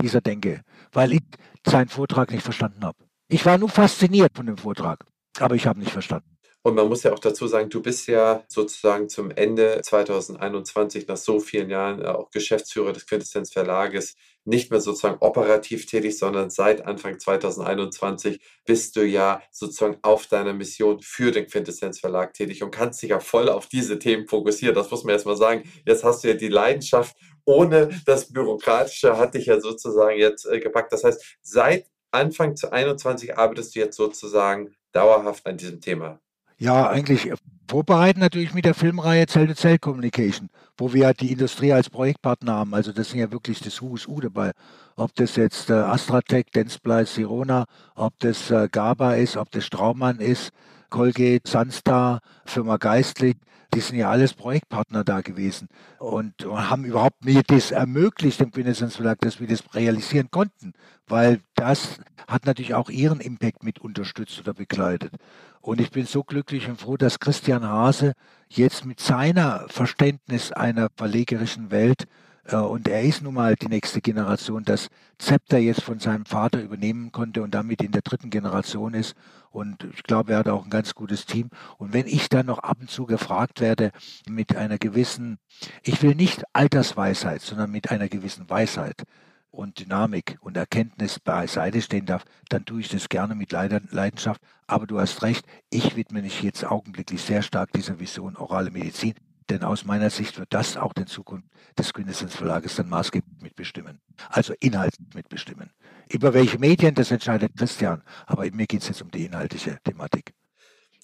[0.00, 0.62] dieser Denke,
[0.92, 1.22] weil ich
[1.66, 2.98] seinen Vortrag nicht verstanden habe.
[3.28, 5.04] Ich war nur fasziniert von dem Vortrag,
[5.40, 6.35] aber ich habe nicht verstanden.
[6.66, 11.16] Und man muss ja auch dazu sagen, du bist ja sozusagen zum Ende 2021 nach
[11.16, 16.50] so vielen Jahren äh, auch Geschäftsführer des Quintessenz Verlages nicht mehr sozusagen operativ tätig, sondern
[16.50, 22.64] seit Anfang 2021 bist du ja sozusagen auf deiner Mission für den Quintessenz Verlag tätig
[22.64, 24.74] und kannst dich ja voll auf diese Themen fokussieren.
[24.74, 25.70] Das muss man erstmal sagen.
[25.86, 30.58] Jetzt hast du ja die Leidenschaft ohne das Bürokratische hat dich ja sozusagen jetzt äh,
[30.58, 30.92] gepackt.
[30.92, 36.20] Das heißt, seit Anfang 2021 arbeitest du jetzt sozusagen dauerhaft an diesem Thema.
[36.58, 37.30] Ja, eigentlich
[37.68, 42.74] vorbereiten natürlich mit der Filmreihe Zell-to-Zell Communication, wo wir die Industrie als Projektpartner haben.
[42.74, 44.52] Also das sind ja wirklich das Who's U dabei.
[44.96, 50.18] Ob das jetzt äh, Astratec, Dentsply, Sirona, ob das äh, Gaba ist, ob das Straumann
[50.18, 50.50] ist,
[50.96, 53.36] Colgate, Sunstar, Firma Geistlich,
[53.74, 58.96] die sind ja alles Projektpartner da gewesen und, haben überhaupt mir das ermöglicht, im Quintessenz
[58.96, 60.72] Verlag, dass wir das realisieren konnten,
[61.06, 65.12] weil das hat natürlich auch ihren Impact mit unterstützt oder begleitet.
[65.60, 68.14] Und ich bin so glücklich und froh, dass Christian Hase
[68.48, 72.06] jetzt mit seiner Verständnis einer verlegerischen Welt
[72.52, 77.10] und er ist nun mal die nächste Generation, das Zepter jetzt von seinem Vater übernehmen
[77.10, 79.16] konnte und damit in der dritten Generation ist.
[79.50, 81.50] Und ich glaube, er hat auch ein ganz gutes Team.
[81.78, 83.90] Und wenn ich dann noch ab und zu gefragt werde
[84.28, 85.38] mit einer gewissen,
[85.82, 89.02] ich will nicht Altersweisheit, sondern mit einer gewissen Weisheit
[89.50, 94.40] und Dynamik und Erkenntnis beiseite stehen darf, dann tue ich das gerne mit Leidenschaft.
[94.68, 99.14] Aber du hast recht, ich widme mich jetzt augenblicklich sehr stark dieser Vision orale Medizin.
[99.48, 104.00] Denn aus meiner Sicht wird das auch den Zukunft des Quintessenz Verlages dann maßgeblich mitbestimmen.
[104.28, 105.70] Also inhaltlich mitbestimmen.
[106.08, 108.02] Über welche Medien, das entscheidet Christian.
[108.26, 110.32] Aber mir geht es jetzt um die inhaltliche Thematik.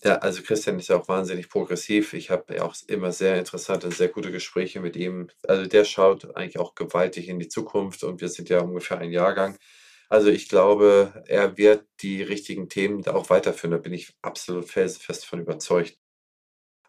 [0.04, 2.12] Ja, also Christian ist ja auch wahnsinnig progressiv.
[2.14, 5.28] Ich habe auch immer sehr interessante, sehr gute Gespräche mit ihm.
[5.46, 9.12] Also der schaut eigentlich auch gewaltig in die Zukunft und wir sind ja ungefähr ein
[9.12, 9.56] Jahrgang.
[10.08, 13.70] Also ich glaube, er wird die richtigen Themen da auch weiterführen.
[13.70, 15.96] Da bin ich absolut felsenfest von überzeugt.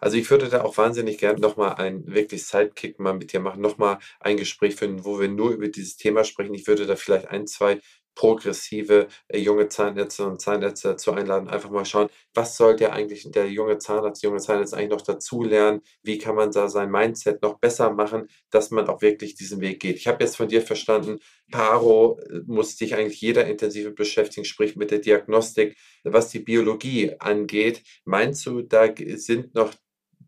[0.03, 3.61] Also ich würde da auch wahnsinnig gerne nochmal ein wirklich Sidekick mal mit dir machen,
[3.61, 6.53] nochmal ein Gespräch finden, wo wir nur über dieses Thema sprechen.
[6.53, 7.79] Ich würde da vielleicht ein, zwei
[8.13, 13.31] progressive äh, junge Zahnärzte und Zahnärzte dazu einladen, einfach mal schauen, was soll der eigentlich,
[13.31, 15.81] der junge Zahnarzt, junge Zahnarzt eigentlich noch dazu lernen?
[16.03, 19.79] Wie kann man da sein Mindset noch besser machen, dass man auch wirklich diesen Weg
[19.79, 19.95] geht?
[19.95, 24.75] Ich habe jetzt von dir verstanden, Paro äh, muss sich eigentlich jeder intensiv beschäftigen, sprich
[24.75, 25.77] mit der Diagnostik.
[26.03, 29.71] Was die Biologie angeht, meinst du, da sind noch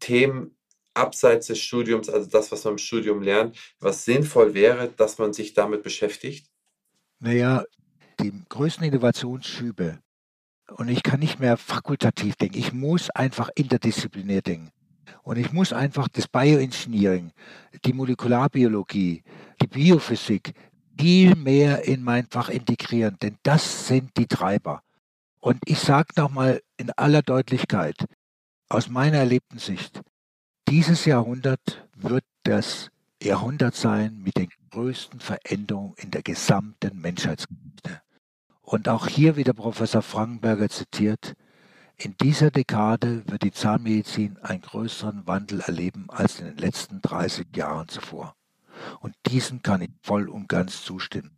[0.06, 0.56] Themen
[0.94, 5.34] abseits des Studiums, also das, was man im Studium lernt, was sinnvoll wäre, dass man
[5.34, 6.52] sich damit beschäftigt?
[7.20, 7.64] Naja,
[8.20, 10.00] die größten Innovationsschübe,
[10.78, 14.70] und ich kann nicht mehr fakultativ denken, ich muss einfach interdisziplinär denken.
[15.24, 17.32] Und ich muss einfach das Bioengineering,
[17.84, 19.24] die Molekularbiologie,
[19.62, 20.54] die Biophysik
[21.00, 24.84] viel mehr in mein Fach integrieren, denn das sind die Treiber.
[25.40, 27.96] Und ich sage nochmal in aller Deutlichkeit,
[28.76, 30.02] aus meiner erlebten Sicht,
[30.68, 32.90] dieses Jahrhundert wird das
[33.24, 38.02] Jahrhundert sein mit den größten Veränderungen in der gesamten Menschheitsgeschichte.
[38.62, 41.36] Und auch hier wieder Professor Frankenberger zitiert,
[41.96, 47.56] in dieser Dekade wird die Zahnmedizin einen größeren Wandel erleben als in den letzten 30
[47.56, 48.36] Jahren zuvor.
[49.00, 51.38] Und diesen kann ich voll und ganz zustimmen.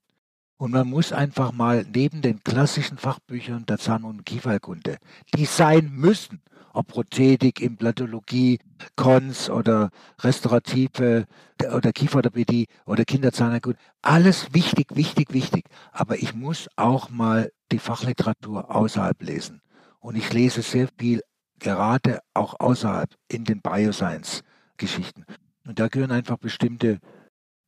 [0.57, 4.97] Und man muss einfach mal neben den klassischen Fachbüchern der Zahn- und Kieferkunde,
[5.35, 6.41] die sein müssen,
[6.77, 8.59] ob Prothetik, Implantologie,
[8.95, 11.25] Kons oder restaurative
[11.73, 13.79] oder Kieferorthopädie oder Kinderzahnheilkunde.
[14.03, 15.65] Alles wichtig, wichtig, wichtig.
[15.91, 19.61] Aber ich muss auch mal die Fachliteratur außerhalb lesen.
[19.99, 21.21] Und ich lese sehr viel,
[21.59, 25.25] gerade auch außerhalb in den Bioscience-Geschichten.
[25.65, 26.99] Und da gehören einfach bestimmte,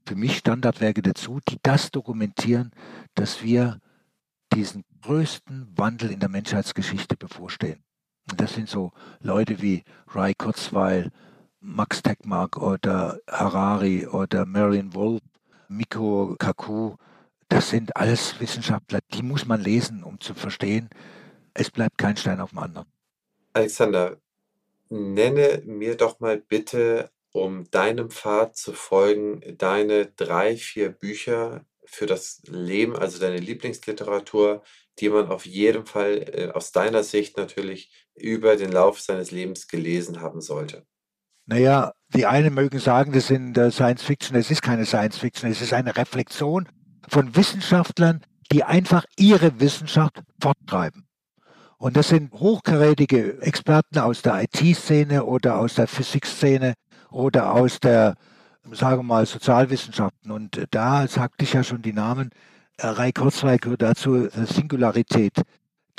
[0.05, 2.71] für mich Standardwerke dazu, die das dokumentieren,
[3.15, 3.79] dass wir
[4.53, 7.83] diesen größten Wandel in der Menschheitsgeschichte bevorstehen.
[8.37, 11.11] Das sind so Leute wie Ray Kurzweil,
[11.61, 15.21] Max Tegmark oder Harari oder Marion Wolf,
[15.67, 16.95] Miko Kaku.
[17.49, 20.89] Das sind alles Wissenschaftler, die muss man lesen, um zu verstehen,
[21.53, 22.87] es bleibt kein Stein auf dem anderen.
[23.53, 24.17] Alexander,
[24.89, 32.05] nenne mir doch mal bitte, um deinem Pfad zu folgen, deine drei, vier Bücher für
[32.05, 34.63] das Leben, also deine Lieblingsliteratur,
[34.99, 39.67] die man auf jeden Fall äh, aus deiner Sicht natürlich über den Lauf seines Lebens
[39.67, 40.85] gelesen haben sollte.
[41.45, 44.37] Naja, die einen mögen sagen, das sind äh, Science Fiction.
[44.37, 46.67] Es ist keine Science Fiction, es ist eine Reflexion
[47.07, 48.21] von Wissenschaftlern,
[48.51, 51.07] die einfach ihre Wissenschaft forttreiben.
[51.77, 56.73] Und das sind hochkarätige Experten aus der IT-Szene oder aus der Physikszene
[57.09, 58.15] oder aus der,
[58.71, 60.31] sagen wir mal, Sozialwissenschaften.
[60.31, 62.31] Und da sagte ich ja schon die Namen.
[62.77, 65.41] Äh, Ray Kurzweil gehört dazu, äh, Singularität.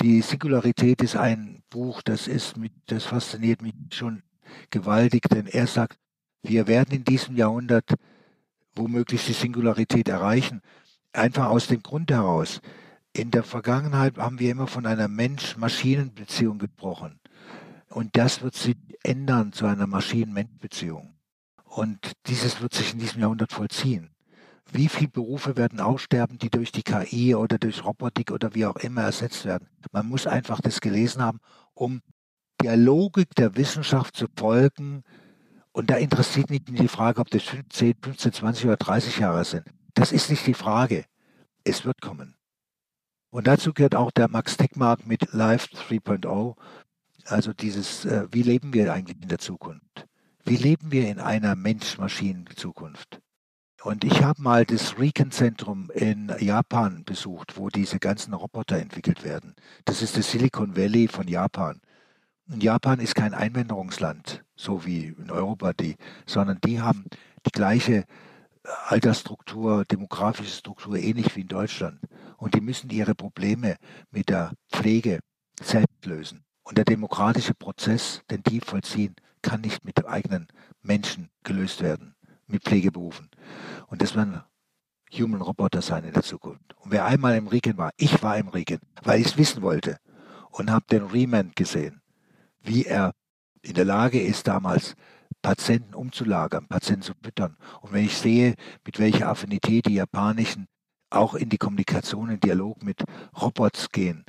[0.01, 4.23] Die Singularität ist ein Buch, das ist mit, das fasziniert mich schon
[4.71, 5.99] gewaltig, denn er sagt,
[6.41, 7.93] wir werden in diesem Jahrhundert
[8.75, 10.61] womöglich die Singularität erreichen.
[11.13, 12.61] Einfach aus dem Grund heraus.
[13.13, 17.19] In der Vergangenheit haben wir immer von einer Mensch-Maschinen-Beziehung gesprochen.
[17.89, 21.13] Und das wird sich ändern zu einer Maschinen-Mensch-Beziehung.
[21.71, 24.09] Und dieses wird sich in diesem Jahrhundert vollziehen.
[24.73, 28.75] Wie viele Berufe werden aussterben, die durch die KI oder durch Robotik oder wie auch
[28.75, 29.69] immer ersetzt werden?
[29.93, 31.39] Man muss einfach das gelesen haben,
[31.73, 32.01] um
[32.61, 35.03] der Logik der Wissenschaft zu folgen.
[35.71, 39.63] Und da interessiert nicht die Frage, ob das 10, 15, 20 oder 30 Jahre sind.
[39.93, 41.05] Das ist nicht die Frage.
[41.63, 42.35] Es wird kommen.
[43.29, 46.53] Und dazu gehört auch der Max Tegmark mit Life 3.0.
[47.27, 50.10] Also dieses, äh, wie leben wir eigentlich in der Zukunft?
[50.43, 53.21] Wie leben wir in einer Mensch-Maschinen-Zukunft?
[53.83, 59.55] Und ich habe mal das Recon-Zentrum in Japan besucht, wo diese ganzen Roboter entwickelt werden.
[59.85, 61.79] Das ist das Silicon Valley von Japan.
[62.47, 67.05] Und Japan ist kein Einwanderungsland, so wie in Europa die, sondern die haben
[67.45, 68.05] die gleiche
[68.87, 71.99] Altersstruktur, demografische Struktur ähnlich wie in Deutschland.
[72.37, 73.77] Und die müssen ihre Probleme
[74.09, 75.19] mit der Pflege
[75.61, 76.43] selbst lösen.
[76.63, 80.47] Und der demokratische Prozess, den die vollziehen, kann nicht mit eigenen
[80.81, 82.15] Menschen gelöst werden,
[82.47, 83.29] mit Pflegeberufen.
[83.87, 84.41] Und das werden
[85.13, 86.75] Human Roboter sein in der Zukunft.
[86.79, 89.97] Und wer einmal im Regen war, ich war im Regen, weil ich es wissen wollte
[90.51, 92.01] und habe den Remand gesehen,
[92.61, 93.13] wie er
[93.61, 94.95] in der Lage ist, damals
[95.41, 97.57] Patienten umzulagern, Patienten zu füttern.
[97.81, 100.67] Und wenn ich sehe, mit welcher Affinität die japanischen
[101.09, 103.03] auch in die Kommunikation, in Dialog mit
[103.39, 104.23] Robots gehen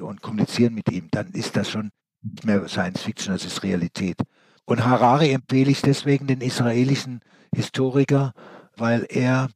[0.00, 1.90] und kommunizieren mit ihm, dann ist das schon
[2.22, 4.20] nicht mehr Science Fiction, das ist Realität.
[4.68, 7.22] Und Harari empfehle ich deswegen den israelischen
[7.54, 8.34] Historiker,
[8.76, 9.48] weil er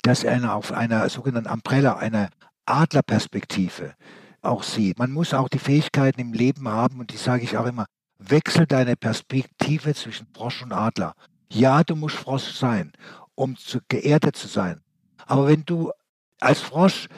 [0.00, 2.30] das einer auf einer sogenannten Umbrella, einer
[2.64, 3.92] Adlerperspektive
[4.40, 4.98] auch sieht.
[4.98, 7.84] Man muss auch die Fähigkeiten im Leben haben, und die sage ich auch immer,
[8.18, 11.12] Wechsel deine Perspektive zwischen Frosch und Adler.
[11.50, 12.92] Ja, du musst Frosch sein,
[13.34, 14.80] um zu, geerdet zu sein.
[15.26, 15.92] Aber wenn du
[16.40, 17.08] als Frosch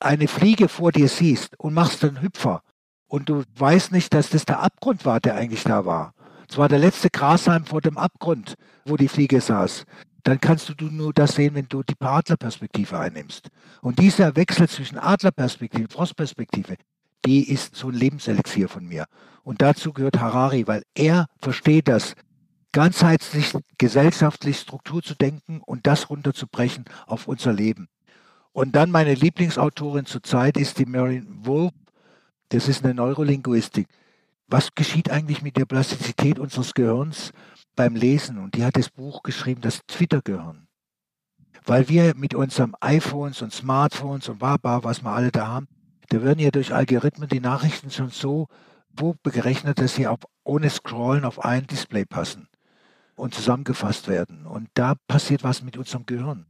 [0.00, 2.62] eine Fliege vor dir siehst und machst einen Hüpfer
[3.06, 6.13] und du weißt nicht, dass das der Abgrund war, der eigentlich da war.
[6.48, 8.54] Es war der letzte Grashalm vor dem Abgrund,
[8.84, 9.84] wo die Fliege saß.
[10.22, 13.48] Dann kannst du nur das sehen, wenn du die Adlerperspektive einnimmst.
[13.82, 16.76] Und dieser Wechsel zwischen Adlerperspektive und Frostperspektive,
[17.26, 19.04] die ist so ein Lebenselixier von mir.
[19.42, 22.14] Und dazu gehört Harari, weil er versteht das,
[22.74, 27.88] ganzheitlich, gesellschaftlich Struktur zu denken und das runterzubrechen auf unser Leben.
[28.52, 31.72] Und dann meine Lieblingsautorin zurzeit ist die Marion Wolf.
[32.48, 33.86] Das ist eine Neurolinguistik.
[34.46, 37.32] Was geschieht eigentlich mit der Plastizität unseres Gehirns
[37.76, 38.38] beim Lesen?
[38.38, 40.66] Und die hat das Buch geschrieben, das Twitter-Gehirn.
[41.64, 45.68] Weil wir mit unseren iPhones und Smartphones und Baba, was wir alle da haben,
[46.10, 48.48] da werden ja durch Algorithmen die Nachrichten schon so
[49.24, 52.48] gerechnet, dass sie auch ohne Scrollen auf ein Display passen
[53.16, 54.46] und zusammengefasst werden.
[54.46, 56.46] Und da passiert was mit unserem Gehirn.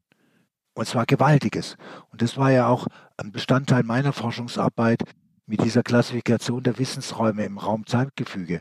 [0.74, 1.76] Und zwar Gewaltiges.
[2.10, 5.04] Und das war ja auch ein Bestandteil meiner Forschungsarbeit
[5.46, 8.60] mit dieser Klassifikation der Wissensräume im Raum-Zeitgefüge,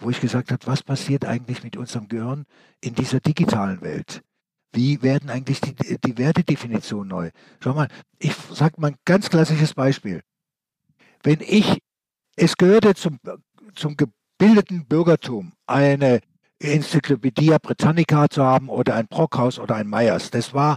[0.00, 2.46] wo ich gesagt habe, was passiert eigentlich mit unserem Gehirn
[2.80, 4.22] in dieser digitalen Welt?
[4.72, 7.30] Wie werden eigentlich die, die Wertedefinitionen neu?
[7.60, 10.22] Schau mal, ich sage mal ein ganz klassisches Beispiel.
[11.22, 11.78] Wenn ich,
[12.34, 13.20] es gehörte zum,
[13.76, 16.20] zum gebildeten Bürgertum, eine
[16.58, 20.30] Enzyklopädie Britannica zu haben oder ein Brockhaus oder ein Meyers.
[20.30, 20.76] Das war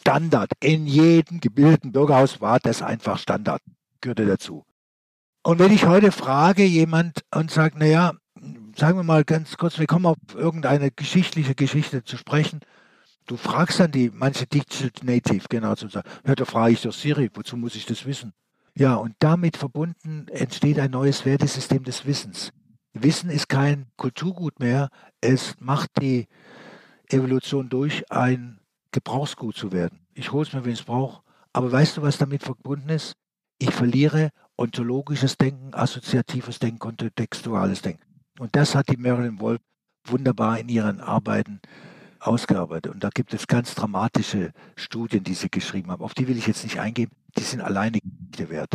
[0.00, 0.52] Standard.
[0.60, 3.60] In jedem gebildeten Bürgerhaus war das einfach Standard.
[4.00, 4.64] Gehörte dazu.
[5.46, 8.12] Und wenn ich heute frage jemand und sage, naja,
[8.76, 12.60] sagen wir mal ganz kurz, wir kommen auf irgendeine geschichtliche Geschichte zu sprechen.
[13.26, 16.94] Du fragst dann die, manche Digital Native, genau zu sagen, ja, da frage ich doch
[16.94, 18.32] Siri, wozu muss ich das wissen?
[18.74, 22.50] Ja, und damit verbunden entsteht ein neues Wertesystem des Wissens.
[22.94, 24.88] Wissen ist kein Kulturgut mehr,
[25.20, 26.26] es macht die
[27.10, 28.60] Evolution durch, ein
[28.92, 30.06] Gebrauchsgut zu werden.
[30.14, 31.22] Ich hole es mir, wenn ich es brauche.
[31.52, 33.12] Aber weißt du, was damit verbunden ist?
[33.58, 38.02] Ich verliere ontologisches Denken, assoziatives Denken, kontextuales Denken.
[38.38, 39.60] Und das hat die Marilyn Wolf
[40.06, 41.60] wunderbar in ihren Arbeiten
[42.20, 42.92] ausgearbeitet.
[42.92, 46.02] Und da gibt es ganz dramatische Studien, die sie geschrieben haben.
[46.02, 47.10] Auf die will ich jetzt nicht eingehen.
[47.36, 47.98] Die sind alleine
[48.36, 48.74] wert.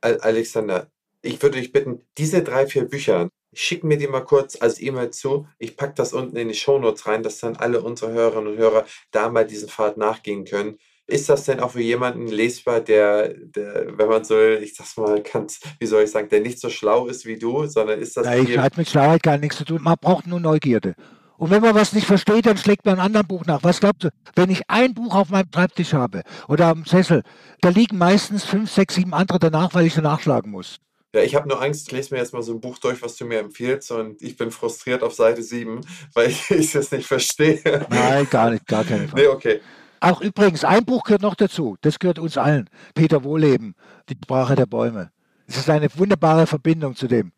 [0.00, 0.88] Alexander,
[1.22, 5.10] ich würde dich bitten, diese drei, vier Bücher, schick mir die mal kurz als E-Mail
[5.10, 5.46] zu.
[5.58, 8.86] Ich packe das unten in die Shownotes rein, dass dann alle unsere Hörerinnen und Hörer
[9.10, 10.78] da mal diesen Pfad nachgehen können.
[11.06, 15.20] Ist das denn auch für jemanden lesbar, der, der wenn man so, ich sag's mal
[15.22, 18.26] ganz, wie soll ich sagen, der nicht so schlau ist wie du, sondern ist das.
[18.36, 19.82] Ich hat mit Schlauheit gar nichts zu tun.
[19.82, 20.94] Man braucht nur Neugierde.
[21.42, 23.64] Und wenn man was nicht versteht, dann schlägt man ein anderes Buch nach.
[23.64, 24.10] Was glaubst du?
[24.36, 27.24] Wenn ich ein Buch auf meinem Schreibtisch habe oder am Sessel,
[27.60, 30.78] da liegen meistens fünf, sechs, sieben andere danach, weil ich sie nachschlagen muss.
[31.12, 33.16] Ja, ich habe nur Angst, ich lese mir jetzt mal so ein Buch durch, was
[33.16, 35.80] du mir empfiehlst und ich bin frustriert auf Seite 7,
[36.14, 37.86] weil ich es nicht verstehe.
[37.90, 39.20] Nein, gar nicht, gar keinen Fall.
[39.20, 39.60] Nee, okay.
[40.02, 41.76] Auch übrigens, ein Buch gehört noch dazu.
[41.80, 42.68] Das gehört uns allen.
[42.92, 43.76] Peter Wohleben,
[44.08, 45.12] die Sprache der Bäume.
[45.46, 47.30] Es ist eine wunderbare Verbindung zu dem.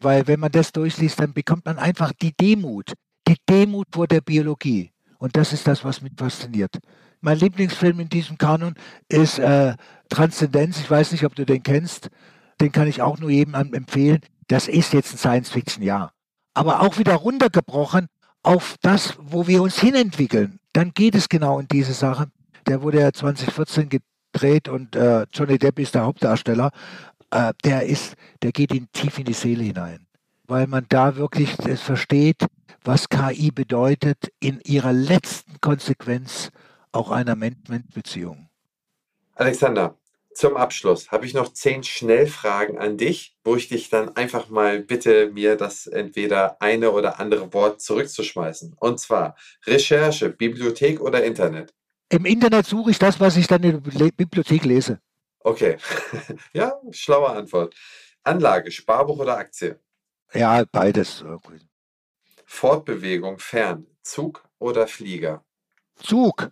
[0.00, 2.92] Weil wenn man das durchliest, dann bekommt man einfach die Demut,
[3.26, 4.92] die Demut vor der Biologie.
[5.16, 6.78] Und das ist das, was mich fasziniert.
[7.22, 8.74] Mein Lieblingsfilm in diesem Kanon
[9.08, 9.74] ist äh,
[10.10, 10.78] Transzendenz.
[10.78, 12.10] Ich weiß nicht, ob du den kennst.
[12.60, 14.20] Den kann ich auch nur jedem empfehlen.
[14.46, 16.10] Das ist jetzt ein Science-Fiction, ja.
[16.52, 18.08] Aber auch wieder runtergebrochen
[18.42, 20.58] auf das, wo wir uns hinentwickeln.
[20.72, 22.30] Dann geht es genau in diese Sache.
[22.66, 26.70] Der wurde ja 2014 gedreht und äh, Johnny Depp ist der Hauptdarsteller.
[27.30, 30.06] Äh, der ist, der geht in, tief in die Seele hinein,
[30.46, 32.46] weil man da wirklich es versteht,
[32.84, 36.50] was KI bedeutet in ihrer letzten Konsequenz
[36.92, 38.48] auch einer Mensch-Mensch-Beziehung.
[39.34, 39.96] Alexander,
[40.40, 44.80] zum Abschluss habe ich noch zehn Schnellfragen an dich, wo ich dich dann einfach mal
[44.80, 48.74] bitte, mir das entweder eine oder andere Wort zurückzuschmeißen.
[48.80, 49.36] Und zwar
[49.66, 51.74] Recherche, Bibliothek oder Internet?
[52.08, 54.98] Im Internet suche ich das, was ich dann in der Bibliothek lese.
[55.40, 55.76] Okay.
[56.54, 57.74] ja, schlaue Antwort.
[58.22, 59.78] Anlage, Sparbuch oder Aktie?
[60.32, 61.22] Ja, beides.
[62.46, 65.44] Fortbewegung fern, Zug oder Flieger?
[65.96, 66.50] Zug.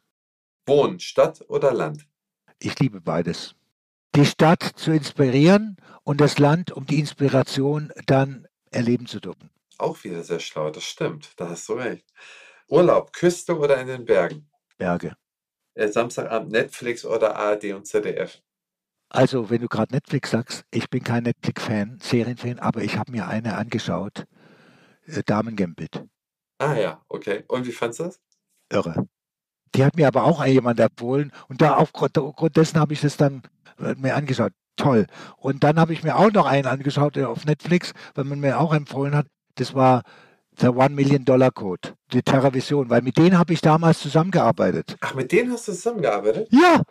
[0.67, 2.07] Wohnen, Stadt oder Land?
[2.61, 3.55] Ich liebe beides.
[4.19, 9.49] Die Stadt zu inspirieren und das Land, um die Inspiration dann erleben zu dürfen.
[9.79, 11.35] Auch wieder sehr schlau, das stimmt.
[11.37, 12.05] Da hast du recht.
[12.67, 14.51] Urlaub, Küste oder in den Bergen?
[14.77, 15.15] Berge.
[15.75, 18.43] Äh, Samstagabend Netflix oder ARD und ZDF?
[19.09, 23.29] Also, wenn du gerade Netflix sagst, ich bin kein Netflix-Fan, Serienfan, aber ich habe mir
[23.29, 24.27] eine angeschaut
[25.07, 26.05] äh, Damen Gambit.
[26.59, 27.45] Ah ja, okay.
[27.47, 28.21] Und wie fandest du das?
[28.69, 29.09] Irre.
[29.75, 33.43] Die hat mir aber auch jemand empfohlen und da aufgrund dessen habe ich das dann
[33.97, 34.53] mir angeschaut.
[34.77, 35.07] Toll.
[35.37, 38.61] Und dann habe ich mir auch noch einen angeschaut der auf Netflix, weil man mir
[38.61, 39.27] auch empfohlen hat.
[39.57, 40.03] Das war
[40.61, 44.97] der One Million Dollar Code, die TerraVision, weil mit denen habe ich damals zusammengearbeitet.
[45.01, 46.49] Ach, mit denen hast du zusammengearbeitet?
[46.51, 46.83] Ja,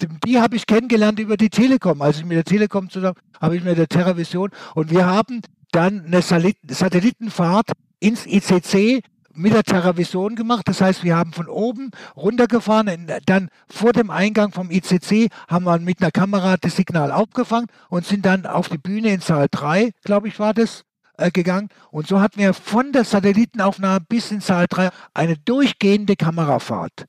[0.00, 2.00] die, die habe ich kennengelernt über die Telekom.
[2.02, 5.40] Als ich mit der Telekom zusammen habe ich mit der TerraVision und wir haben
[5.72, 9.02] dann eine Satellitenfahrt ins ICC
[9.34, 10.68] mit der TerraVision gemacht.
[10.68, 15.78] Das heißt, wir haben von oben runtergefahren, dann vor dem Eingang vom ICC haben wir
[15.78, 19.92] mit einer Kamera das Signal aufgefangen und sind dann auf die Bühne in Saal 3,
[20.04, 20.84] glaube ich, war das,
[21.18, 21.68] äh, gegangen.
[21.90, 27.06] Und so hatten wir von der Satellitenaufnahme bis in Saal 3 eine durchgehende Kamerafahrt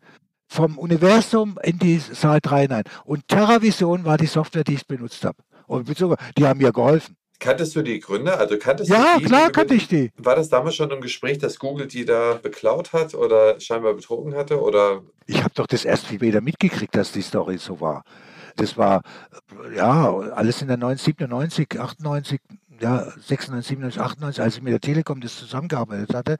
[0.47, 2.84] vom Universum in die Saal 3 hinein.
[3.05, 5.38] Und TerraVision war die Software, die ich benutzt habe.
[5.67, 5.88] Und
[6.38, 7.15] die haben mir geholfen.
[7.44, 8.39] Kanntest du die Gründer?
[8.39, 10.12] Also kanntest ja, die, klar kannte ich die.
[10.16, 14.34] War das damals schon im Gespräch, dass Google die da beklaut hat oder scheinbar betrogen
[14.34, 14.62] hatte?
[14.62, 15.02] Oder?
[15.26, 18.06] Ich habe doch das erst viel später mitgekriegt, dass die Story so war.
[18.56, 19.02] Das war,
[19.76, 22.39] ja, alles in der 97, 98,
[22.80, 26.38] ja, 96, 97, 98, als ich mit der Telekom das zusammengearbeitet hatte.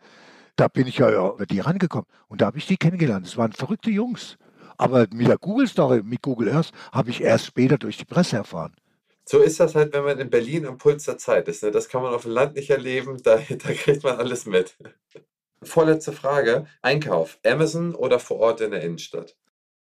[0.56, 3.26] Da bin ich ja über die rangekommen und da habe ich die kennengelernt.
[3.26, 4.38] Das waren verrückte Jungs.
[4.78, 8.74] Aber mit der Google-Story, mit Google Earth, habe ich erst später durch die Presse erfahren.
[9.26, 11.63] So ist das halt, wenn man in Berlin am Puls der Zeit ist.
[11.63, 11.71] Ne?
[11.71, 14.78] Das kann man auf dem Land nicht erleben, da, da kriegt man alles mit.
[15.61, 16.65] Vorletzte Frage.
[16.82, 19.36] Einkauf, Amazon oder vor Ort in der Innenstadt?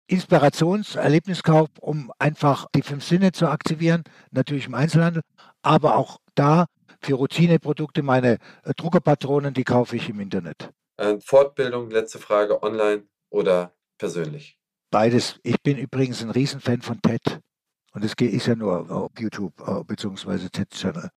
[0.07, 5.23] Inspirations-, Erlebniskauf, um einfach die fünf Sinne zu aktivieren, natürlich im Einzelhandel,
[5.63, 6.67] aber auch da
[7.01, 10.71] für Routineprodukte, meine äh, Druckerpatronen, die kaufe ich im Internet.
[11.19, 14.57] Fortbildung, letzte Frage, online oder persönlich?
[14.91, 15.39] Beides.
[15.43, 17.41] Ich bin übrigens ein Riesenfan von TED.
[17.95, 20.49] Und es ist ja nur auf YouTube äh, bzw.
[20.49, 21.09] TED-Channel.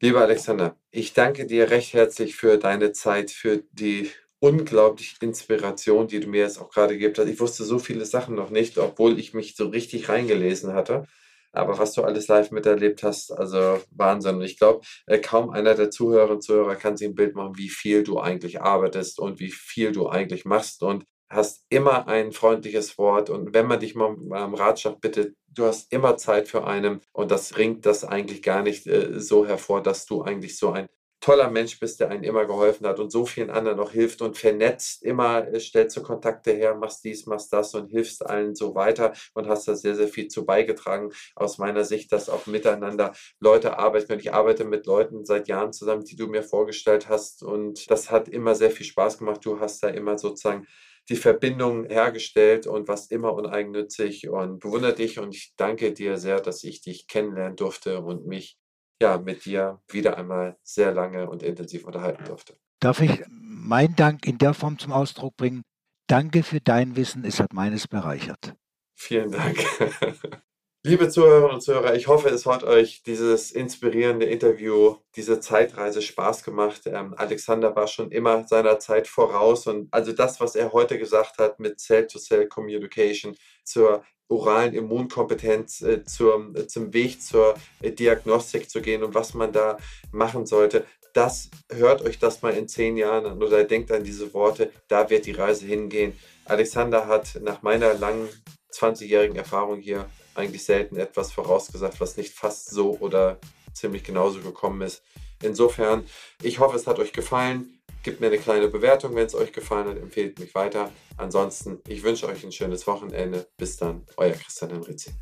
[0.00, 4.08] Lieber Alexander, ich danke dir recht herzlich für deine Zeit, für die
[4.38, 7.28] unglaubliche Inspiration, die du mir jetzt auch gerade gegeben hast.
[7.28, 11.06] Ich wusste so viele Sachen noch nicht, obwohl ich mich so richtig reingelesen hatte.
[11.50, 14.36] Aber was du alles live miterlebt hast, also Wahnsinn.
[14.36, 17.58] Und ich glaube, äh, kaum einer der Zuhörerinnen und Zuhörer kann sich ein Bild machen,
[17.58, 20.84] wie viel du eigentlich arbeitest und wie viel du eigentlich machst.
[20.84, 25.64] Und hast immer ein freundliches Wort und wenn man dich mal am Ratschlag bittet, du
[25.64, 29.82] hast immer Zeit für einen und das ringt das eigentlich gar nicht äh, so hervor,
[29.82, 30.88] dass du eigentlich so ein
[31.22, 34.36] toller Mensch bist, der einen immer geholfen hat und so vielen anderen noch hilft und
[34.36, 38.74] vernetzt, immer äh, stellst du Kontakte her, machst dies, machst das und hilfst allen so
[38.74, 41.12] weiter und hast da sehr, sehr viel zu beigetragen.
[41.36, 44.20] Aus meiner Sicht, dass auch miteinander Leute arbeiten können.
[44.20, 48.28] Ich arbeite mit Leuten seit Jahren zusammen, die du mir vorgestellt hast und das hat
[48.28, 49.44] immer sehr viel Spaß gemacht.
[49.44, 50.66] Du hast da immer sozusagen
[51.08, 56.40] die Verbindung hergestellt und warst immer uneigennützig und bewundere dich und ich danke dir sehr,
[56.40, 58.58] dass ich dich kennenlernen durfte und mich
[59.02, 62.56] ja mit dir wieder einmal sehr lange und intensiv unterhalten durfte.
[62.80, 65.62] Darf ich meinen Dank in der Form zum Ausdruck bringen?
[66.08, 68.54] Danke für dein Wissen, es hat meines bereichert.
[68.94, 69.58] Vielen Dank.
[70.84, 76.42] Liebe Zuhörerinnen und Zuhörer, ich hoffe, es hat euch dieses inspirierende Interview, diese Zeitreise Spaß
[76.42, 76.82] gemacht.
[76.86, 81.38] Ähm, Alexander war schon immer seiner Zeit voraus und also das, was er heute gesagt
[81.38, 88.82] hat mit Cell-to-Cell-Communication zur oralen Immunkompetenz, äh, zur, äh, zum Weg zur äh, Diagnostik zu
[88.82, 89.76] gehen und was man da
[90.10, 94.34] machen sollte, das hört euch das mal in zehn Jahren an oder denkt an diese
[94.34, 96.18] Worte, da wird die Reise hingehen.
[96.44, 98.28] Alexander hat nach meiner langen
[98.72, 103.38] 20-jährigen Erfahrung hier eigentlich selten etwas vorausgesagt, was nicht fast so oder
[103.72, 105.02] ziemlich genauso gekommen ist.
[105.42, 106.04] Insofern,
[106.42, 107.80] ich hoffe, es hat euch gefallen.
[108.02, 109.96] Gebt mir eine kleine Bewertung, wenn es euch gefallen hat.
[109.96, 110.90] Empfehlt mich weiter.
[111.16, 113.46] Ansonsten, ich wünsche euch ein schönes Wochenende.
[113.56, 115.12] Bis dann, euer Christian Henrizi.